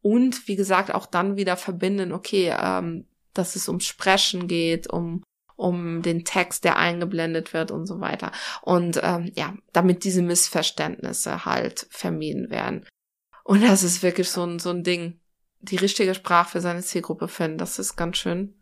und 0.00 0.48
wie 0.48 0.56
gesagt 0.56 0.94
auch 0.94 1.06
dann 1.06 1.36
wieder 1.36 1.56
verbinden, 1.56 2.12
okay, 2.12 2.54
ähm, 2.58 3.06
dass 3.34 3.56
es 3.56 3.68
ums 3.68 3.84
Sprechen 3.84 4.48
geht, 4.48 4.88
um 4.90 5.22
um 5.56 6.02
den 6.02 6.24
Text, 6.24 6.64
der 6.64 6.78
eingeblendet 6.78 7.52
wird 7.52 7.70
und 7.70 7.86
so 7.86 8.00
weiter. 8.00 8.32
Und 8.62 8.98
ähm, 9.02 9.30
ja, 9.36 9.54
damit 9.72 10.02
diese 10.02 10.20
Missverständnisse 10.20 11.44
halt 11.44 11.86
vermieden 11.90 12.50
werden. 12.50 12.84
Und 13.44 13.62
das 13.62 13.84
ist 13.84 14.02
wirklich 14.02 14.28
so 14.30 14.44
ein, 14.44 14.58
so 14.58 14.70
ein 14.70 14.82
Ding. 14.82 15.20
Die 15.60 15.76
richtige 15.76 16.14
Sprache 16.14 16.50
für 16.50 16.60
seine 16.60 16.82
Zielgruppe 16.82 17.28
finden, 17.28 17.58
das 17.58 17.78
ist 17.78 17.94
ganz 17.94 18.16
schön 18.16 18.60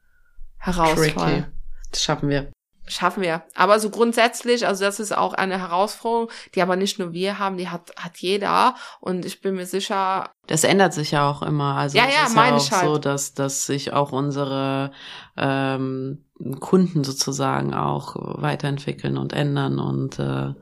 herausfordernd. 0.58 1.50
Das 1.90 2.02
schaffen 2.02 2.28
wir 2.28 2.51
schaffen 2.92 3.22
wir. 3.22 3.42
Aber 3.55 3.81
so 3.81 3.90
grundsätzlich, 3.90 4.66
also 4.66 4.85
das 4.85 5.00
ist 5.00 5.16
auch 5.16 5.35
eine 5.35 5.59
Herausforderung, 5.59 6.31
die 6.55 6.62
aber 6.62 6.76
nicht 6.76 6.98
nur 6.98 7.12
wir 7.12 7.38
haben, 7.38 7.57
die 7.57 7.68
hat, 7.68 7.92
hat 7.96 8.18
jeder. 8.18 8.74
Und 9.00 9.24
ich 9.24 9.40
bin 9.40 9.55
mir 9.55 9.66
sicher. 9.66 10.31
Das 10.46 10.64
ändert 10.64 10.94
sich 10.94 11.11
ja 11.12 11.28
auch 11.28 11.42
immer. 11.42 11.76
Also 11.76 11.98
ja, 11.98 12.05
ja, 12.05 12.26
ist 12.26 12.35
meine 12.35 12.50
ja 12.50 12.57
auch 12.57 12.64
ich 12.64 12.72
halt. 12.72 12.85
so, 12.85 12.98
dass, 12.98 13.35
dass 13.35 13.66
sich 13.66 13.92
auch 13.92 14.12
unsere 14.12 14.92
ähm, 15.37 16.24
Kunden 16.61 17.05
sozusagen 17.05 17.74
auch 17.74 18.16
weiterentwickeln 18.16 19.16
und 19.16 19.33
ändern 19.33 19.78
und 19.78 20.18
äh, 20.18 20.55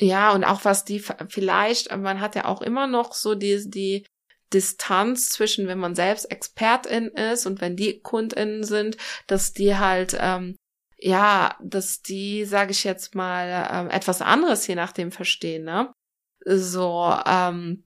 ja, 0.00 0.32
und 0.32 0.42
auch 0.42 0.64
was 0.64 0.84
die 0.84 1.02
vielleicht, 1.28 1.96
man 1.96 2.20
hat 2.20 2.34
ja 2.34 2.46
auch 2.46 2.62
immer 2.62 2.88
noch 2.88 3.12
so 3.14 3.36
die, 3.36 3.70
die 3.70 4.04
Distanz 4.52 5.30
zwischen, 5.30 5.66
wenn 5.66 5.78
man 5.78 5.94
selbst 5.94 6.30
Expertin 6.30 7.08
ist 7.08 7.46
und 7.46 7.60
wenn 7.60 7.76
die 7.76 8.00
KundInnen 8.00 8.64
sind, 8.64 8.96
dass 9.26 9.52
die 9.52 9.76
halt 9.76 10.16
ähm, 10.18 10.56
ja, 11.04 11.54
dass 11.60 12.00
die, 12.00 12.46
sage 12.46 12.70
ich 12.70 12.82
jetzt 12.82 13.14
mal, 13.14 13.68
ähm, 13.70 13.90
etwas 13.90 14.22
anderes 14.22 14.66
je 14.66 14.74
nachdem 14.74 15.12
verstehen, 15.12 15.62
ne? 15.62 15.92
So, 16.46 17.14
ähm, 17.26 17.84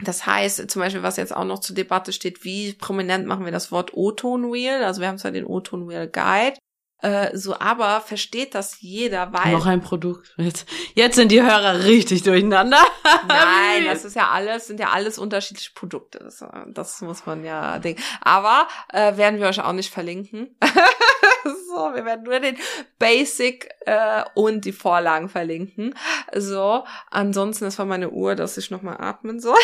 das 0.00 0.26
heißt, 0.26 0.70
zum 0.70 0.80
Beispiel, 0.80 1.02
was 1.02 1.16
jetzt 1.16 1.34
auch 1.34 1.46
noch 1.46 1.60
zur 1.60 1.74
Debatte 1.74 2.12
steht, 2.12 2.44
wie 2.44 2.74
prominent 2.74 3.26
machen 3.26 3.46
wir 3.46 3.52
das 3.52 3.72
Wort 3.72 3.94
O-Ton-Wheel? 3.94 4.84
Also 4.84 5.00
wir 5.00 5.08
haben 5.08 5.16
zwar 5.16 5.30
den 5.30 5.46
O-Ton-Wheel 5.46 6.08
Guide, 6.08 6.58
äh, 7.04 7.36
so, 7.36 7.58
aber 7.58 8.00
versteht 8.00 8.54
das 8.54 8.80
jeder, 8.80 9.32
weil. 9.32 9.52
Noch 9.52 9.66
ein 9.66 9.82
Produkt. 9.82 10.34
Jetzt, 10.38 10.66
jetzt 10.94 11.16
sind 11.16 11.30
die 11.30 11.42
Hörer 11.42 11.84
richtig 11.84 12.22
durcheinander. 12.22 12.82
Nein, 13.28 13.84
das 13.86 14.04
ist 14.04 14.16
ja 14.16 14.30
alles, 14.30 14.66
sind 14.66 14.80
ja 14.80 14.90
alles 14.90 15.18
unterschiedliche 15.18 15.72
Produkte. 15.74 16.20
Das, 16.20 16.40
äh, 16.40 16.46
das 16.68 17.02
muss 17.02 17.26
man 17.26 17.44
ja 17.44 17.78
denken. 17.78 18.02
Aber 18.22 18.68
äh, 18.90 19.16
werden 19.16 19.38
wir 19.38 19.48
euch 19.48 19.62
auch 19.62 19.72
nicht 19.72 19.92
verlinken. 19.92 20.56
so, 21.68 21.94
wir 21.94 22.04
werden 22.04 22.24
nur 22.24 22.40
den 22.40 22.56
Basic 22.98 23.68
äh, 23.86 24.22
und 24.34 24.64
die 24.64 24.72
Vorlagen 24.72 25.28
verlinken. 25.28 25.94
So, 26.34 26.84
ansonsten, 27.10 27.64
das 27.64 27.78
war 27.78 27.86
meine 27.86 28.10
Uhr, 28.10 28.34
dass 28.34 28.56
ich 28.56 28.70
nochmal 28.70 28.96
atmen 28.98 29.40
soll. 29.40 29.58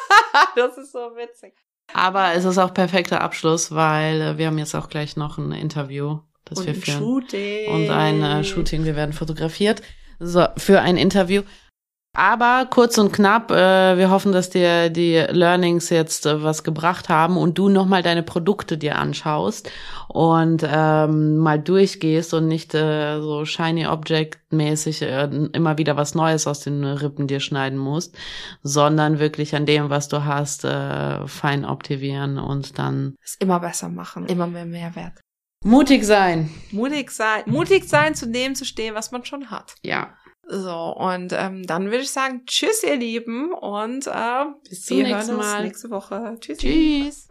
das 0.56 0.76
ist 0.76 0.92
so 0.92 0.98
witzig. 1.16 1.54
Aber 1.92 2.34
es 2.34 2.44
ist 2.44 2.58
auch 2.58 2.72
perfekter 2.72 3.20
Abschluss, 3.20 3.74
weil 3.74 4.20
äh, 4.20 4.38
wir 4.38 4.46
haben 4.46 4.58
jetzt 4.58 4.74
auch 4.74 4.88
gleich 4.88 5.16
noch 5.16 5.38
ein 5.38 5.52
Interview, 5.52 6.20
das 6.44 6.58
und 6.58 6.66
wir 6.66 6.74
ein 6.74 6.80
führen. 6.80 6.98
Shooting. 6.98 7.72
Und 7.72 7.90
ein 7.90 8.22
äh, 8.22 8.44
Shooting, 8.44 8.84
wir 8.84 8.96
werden 8.96 9.12
fotografiert. 9.12 9.82
So, 10.18 10.46
für 10.56 10.80
ein 10.80 10.96
Interview. 10.96 11.42
Aber 12.12 12.66
kurz 12.68 12.98
und 12.98 13.12
knapp, 13.12 13.52
äh, 13.52 13.96
wir 13.96 14.10
hoffen, 14.10 14.32
dass 14.32 14.50
dir 14.50 14.90
die 14.90 15.14
Learnings 15.30 15.90
jetzt 15.90 16.26
äh, 16.26 16.42
was 16.42 16.64
gebracht 16.64 17.08
haben 17.08 17.36
und 17.36 17.56
du 17.56 17.68
nochmal 17.68 18.02
deine 18.02 18.24
Produkte 18.24 18.76
dir 18.76 18.98
anschaust 18.98 19.70
und 20.08 20.66
ähm, 20.68 21.36
mal 21.36 21.60
durchgehst 21.60 22.34
und 22.34 22.48
nicht 22.48 22.74
äh, 22.74 23.20
so 23.20 23.44
shiny 23.44 23.86
object 23.86 24.40
mäßig 24.52 25.02
äh, 25.02 25.30
immer 25.52 25.78
wieder 25.78 25.96
was 25.96 26.16
Neues 26.16 26.48
aus 26.48 26.60
den 26.60 26.82
Rippen 26.84 27.28
dir 27.28 27.38
schneiden 27.38 27.78
musst, 27.78 28.18
sondern 28.64 29.20
wirklich 29.20 29.54
an 29.54 29.64
dem, 29.64 29.88
was 29.88 30.08
du 30.08 30.24
hast, 30.24 30.64
äh, 30.64 31.28
fein 31.28 31.64
optimieren 31.64 32.38
und 32.38 32.76
dann 32.76 33.14
Es 33.22 33.36
immer 33.36 33.60
besser 33.60 33.88
machen, 33.88 34.26
immer 34.26 34.48
mehr 34.48 34.66
Mehrwert. 34.66 35.20
mutig 35.64 36.04
sein. 36.04 36.50
Mutig 36.72 37.12
sein, 37.12 37.44
mutig 37.46 37.84
sein, 37.84 38.16
zu 38.16 38.26
dem 38.26 38.56
zu 38.56 38.64
stehen, 38.64 38.96
was 38.96 39.12
man 39.12 39.24
schon 39.24 39.52
hat. 39.52 39.76
Ja. 39.84 40.14
So, 40.52 40.96
und 40.96 41.32
ähm, 41.32 41.64
dann 41.64 41.86
würde 41.86 41.98
ich 41.98 42.10
sagen, 42.10 42.42
tschüss, 42.44 42.82
ihr 42.82 42.96
Lieben, 42.96 43.52
und 43.52 44.08
äh, 44.08 44.44
Bis 44.68 44.86
zum 44.86 44.96
wir 44.96 45.04
nächsten 45.04 45.36
Mal. 45.36 45.62
nächste 45.62 45.90
Woche. 45.90 46.36
Tschüss. 46.40 46.58
Tschüss. 46.58 47.28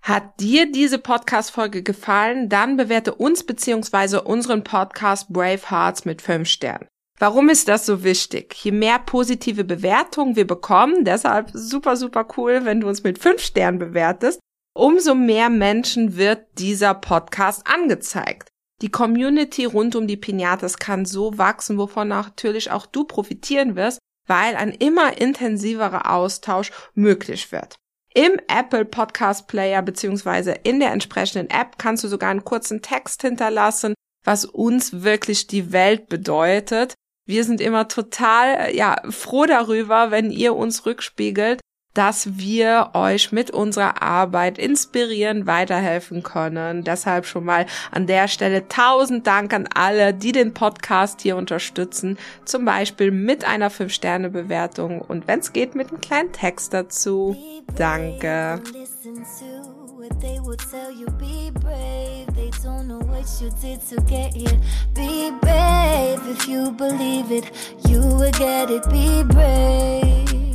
Hat 0.00 0.40
dir 0.40 0.72
diese 0.72 0.98
Podcast-Folge 0.98 1.82
gefallen, 1.82 2.48
dann 2.48 2.78
bewerte 2.78 3.14
uns 3.14 3.44
beziehungsweise 3.44 4.22
unseren 4.22 4.64
Podcast 4.64 5.28
Brave 5.28 5.70
Hearts 5.70 6.06
mit 6.06 6.22
fünf 6.22 6.48
Sternen. 6.48 6.88
Warum 7.18 7.50
ist 7.50 7.68
das 7.68 7.84
so 7.84 8.02
wichtig? 8.02 8.54
Je 8.64 8.72
mehr 8.72 8.98
positive 8.98 9.64
Bewertungen 9.64 10.34
wir 10.34 10.46
bekommen, 10.46 11.04
deshalb 11.04 11.50
super, 11.52 11.96
super 11.96 12.26
cool, 12.36 12.64
wenn 12.64 12.80
du 12.80 12.88
uns 12.88 13.04
mit 13.04 13.18
fünf 13.18 13.42
Sternen 13.42 13.78
bewertest, 13.78 14.40
umso 14.74 15.14
mehr 15.14 15.50
Menschen 15.50 16.16
wird 16.16 16.46
dieser 16.58 16.94
Podcast 16.94 17.66
angezeigt. 17.66 18.48
Die 18.82 18.90
Community 18.90 19.64
rund 19.64 19.94
um 19.94 20.08
die 20.08 20.16
Pinatas 20.16 20.76
kann 20.76 21.06
so 21.06 21.38
wachsen, 21.38 21.78
wovon 21.78 22.08
natürlich 22.08 22.72
auch 22.72 22.84
du 22.84 23.04
profitieren 23.04 23.76
wirst, 23.76 24.00
weil 24.26 24.56
ein 24.56 24.72
immer 24.72 25.20
intensiverer 25.20 26.12
Austausch 26.12 26.72
möglich 26.94 27.52
wird. 27.52 27.76
Im 28.12 28.32
Apple 28.48 28.84
Podcast 28.84 29.46
Player 29.46 29.82
beziehungsweise 29.82 30.52
in 30.64 30.80
der 30.80 30.90
entsprechenden 30.90 31.48
App 31.48 31.78
kannst 31.78 32.02
du 32.02 32.08
sogar 32.08 32.30
einen 32.30 32.44
kurzen 32.44 32.82
Text 32.82 33.22
hinterlassen, 33.22 33.94
was 34.24 34.44
uns 34.44 35.02
wirklich 35.02 35.46
die 35.46 35.72
Welt 35.72 36.08
bedeutet. 36.08 36.94
Wir 37.24 37.44
sind 37.44 37.60
immer 37.60 37.86
total 37.86 38.74
ja 38.74 39.00
froh 39.10 39.46
darüber, 39.46 40.10
wenn 40.10 40.32
ihr 40.32 40.56
uns 40.56 40.86
rückspiegelt, 40.86 41.60
dass 41.94 42.38
wir 42.38 42.90
euch 42.94 43.32
mit 43.32 43.50
unserer 43.50 44.02
Arbeit 44.02 44.58
inspirieren, 44.58 45.46
weiterhelfen 45.46 46.22
können. 46.22 46.84
Deshalb 46.84 47.26
schon 47.26 47.44
mal 47.44 47.66
an 47.90 48.06
der 48.06 48.28
Stelle 48.28 48.68
tausend 48.68 49.26
Dank 49.26 49.52
an 49.52 49.68
alle, 49.74 50.14
die 50.14 50.32
den 50.32 50.54
Podcast 50.54 51.20
hier 51.20 51.36
unterstützen. 51.36 52.18
Zum 52.44 52.64
Beispiel 52.64 53.10
mit 53.10 53.44
einer 53.44 53.70
5-Sterne-Bewertung 53.70 55.00
und 55.00 55.26
wenn 55.28 55.40
es 55.40 55.52
geht, 55.52 55.74
mit 55.74 55.90
einem 55.90 56.00
kleinen 56.00 56.32
Text 56.32 56.72
dazu. 56.72 57.36
Danke. 57.76 58.60
They 60.20 60.38
will 60.40 60.56
tell 60.56 60.90
you. 60.90 61.06
Be 61.18 61.50
brave. 61.52 62.26
They 62.34 62.50
don't 62.62 62.86
know 62.86 63.00
what 63.00 63.24
you 63.40 63.50
did 63.60 63.80
to 63.88 64.00
get 64.02 64.34
here. 64.34 64.60
Be 64.94 65.32
brave 65.40 66.20
if 66.28 66.46
you 66.48 66.72
believe 66.72 67.30
it. 67.30 67.50
You 67.88 68.00
will 68.00 68.32
get 68.32 68.70
it. 68.70 68.88
Be 68.90 69.24
brave. 69.24 70.51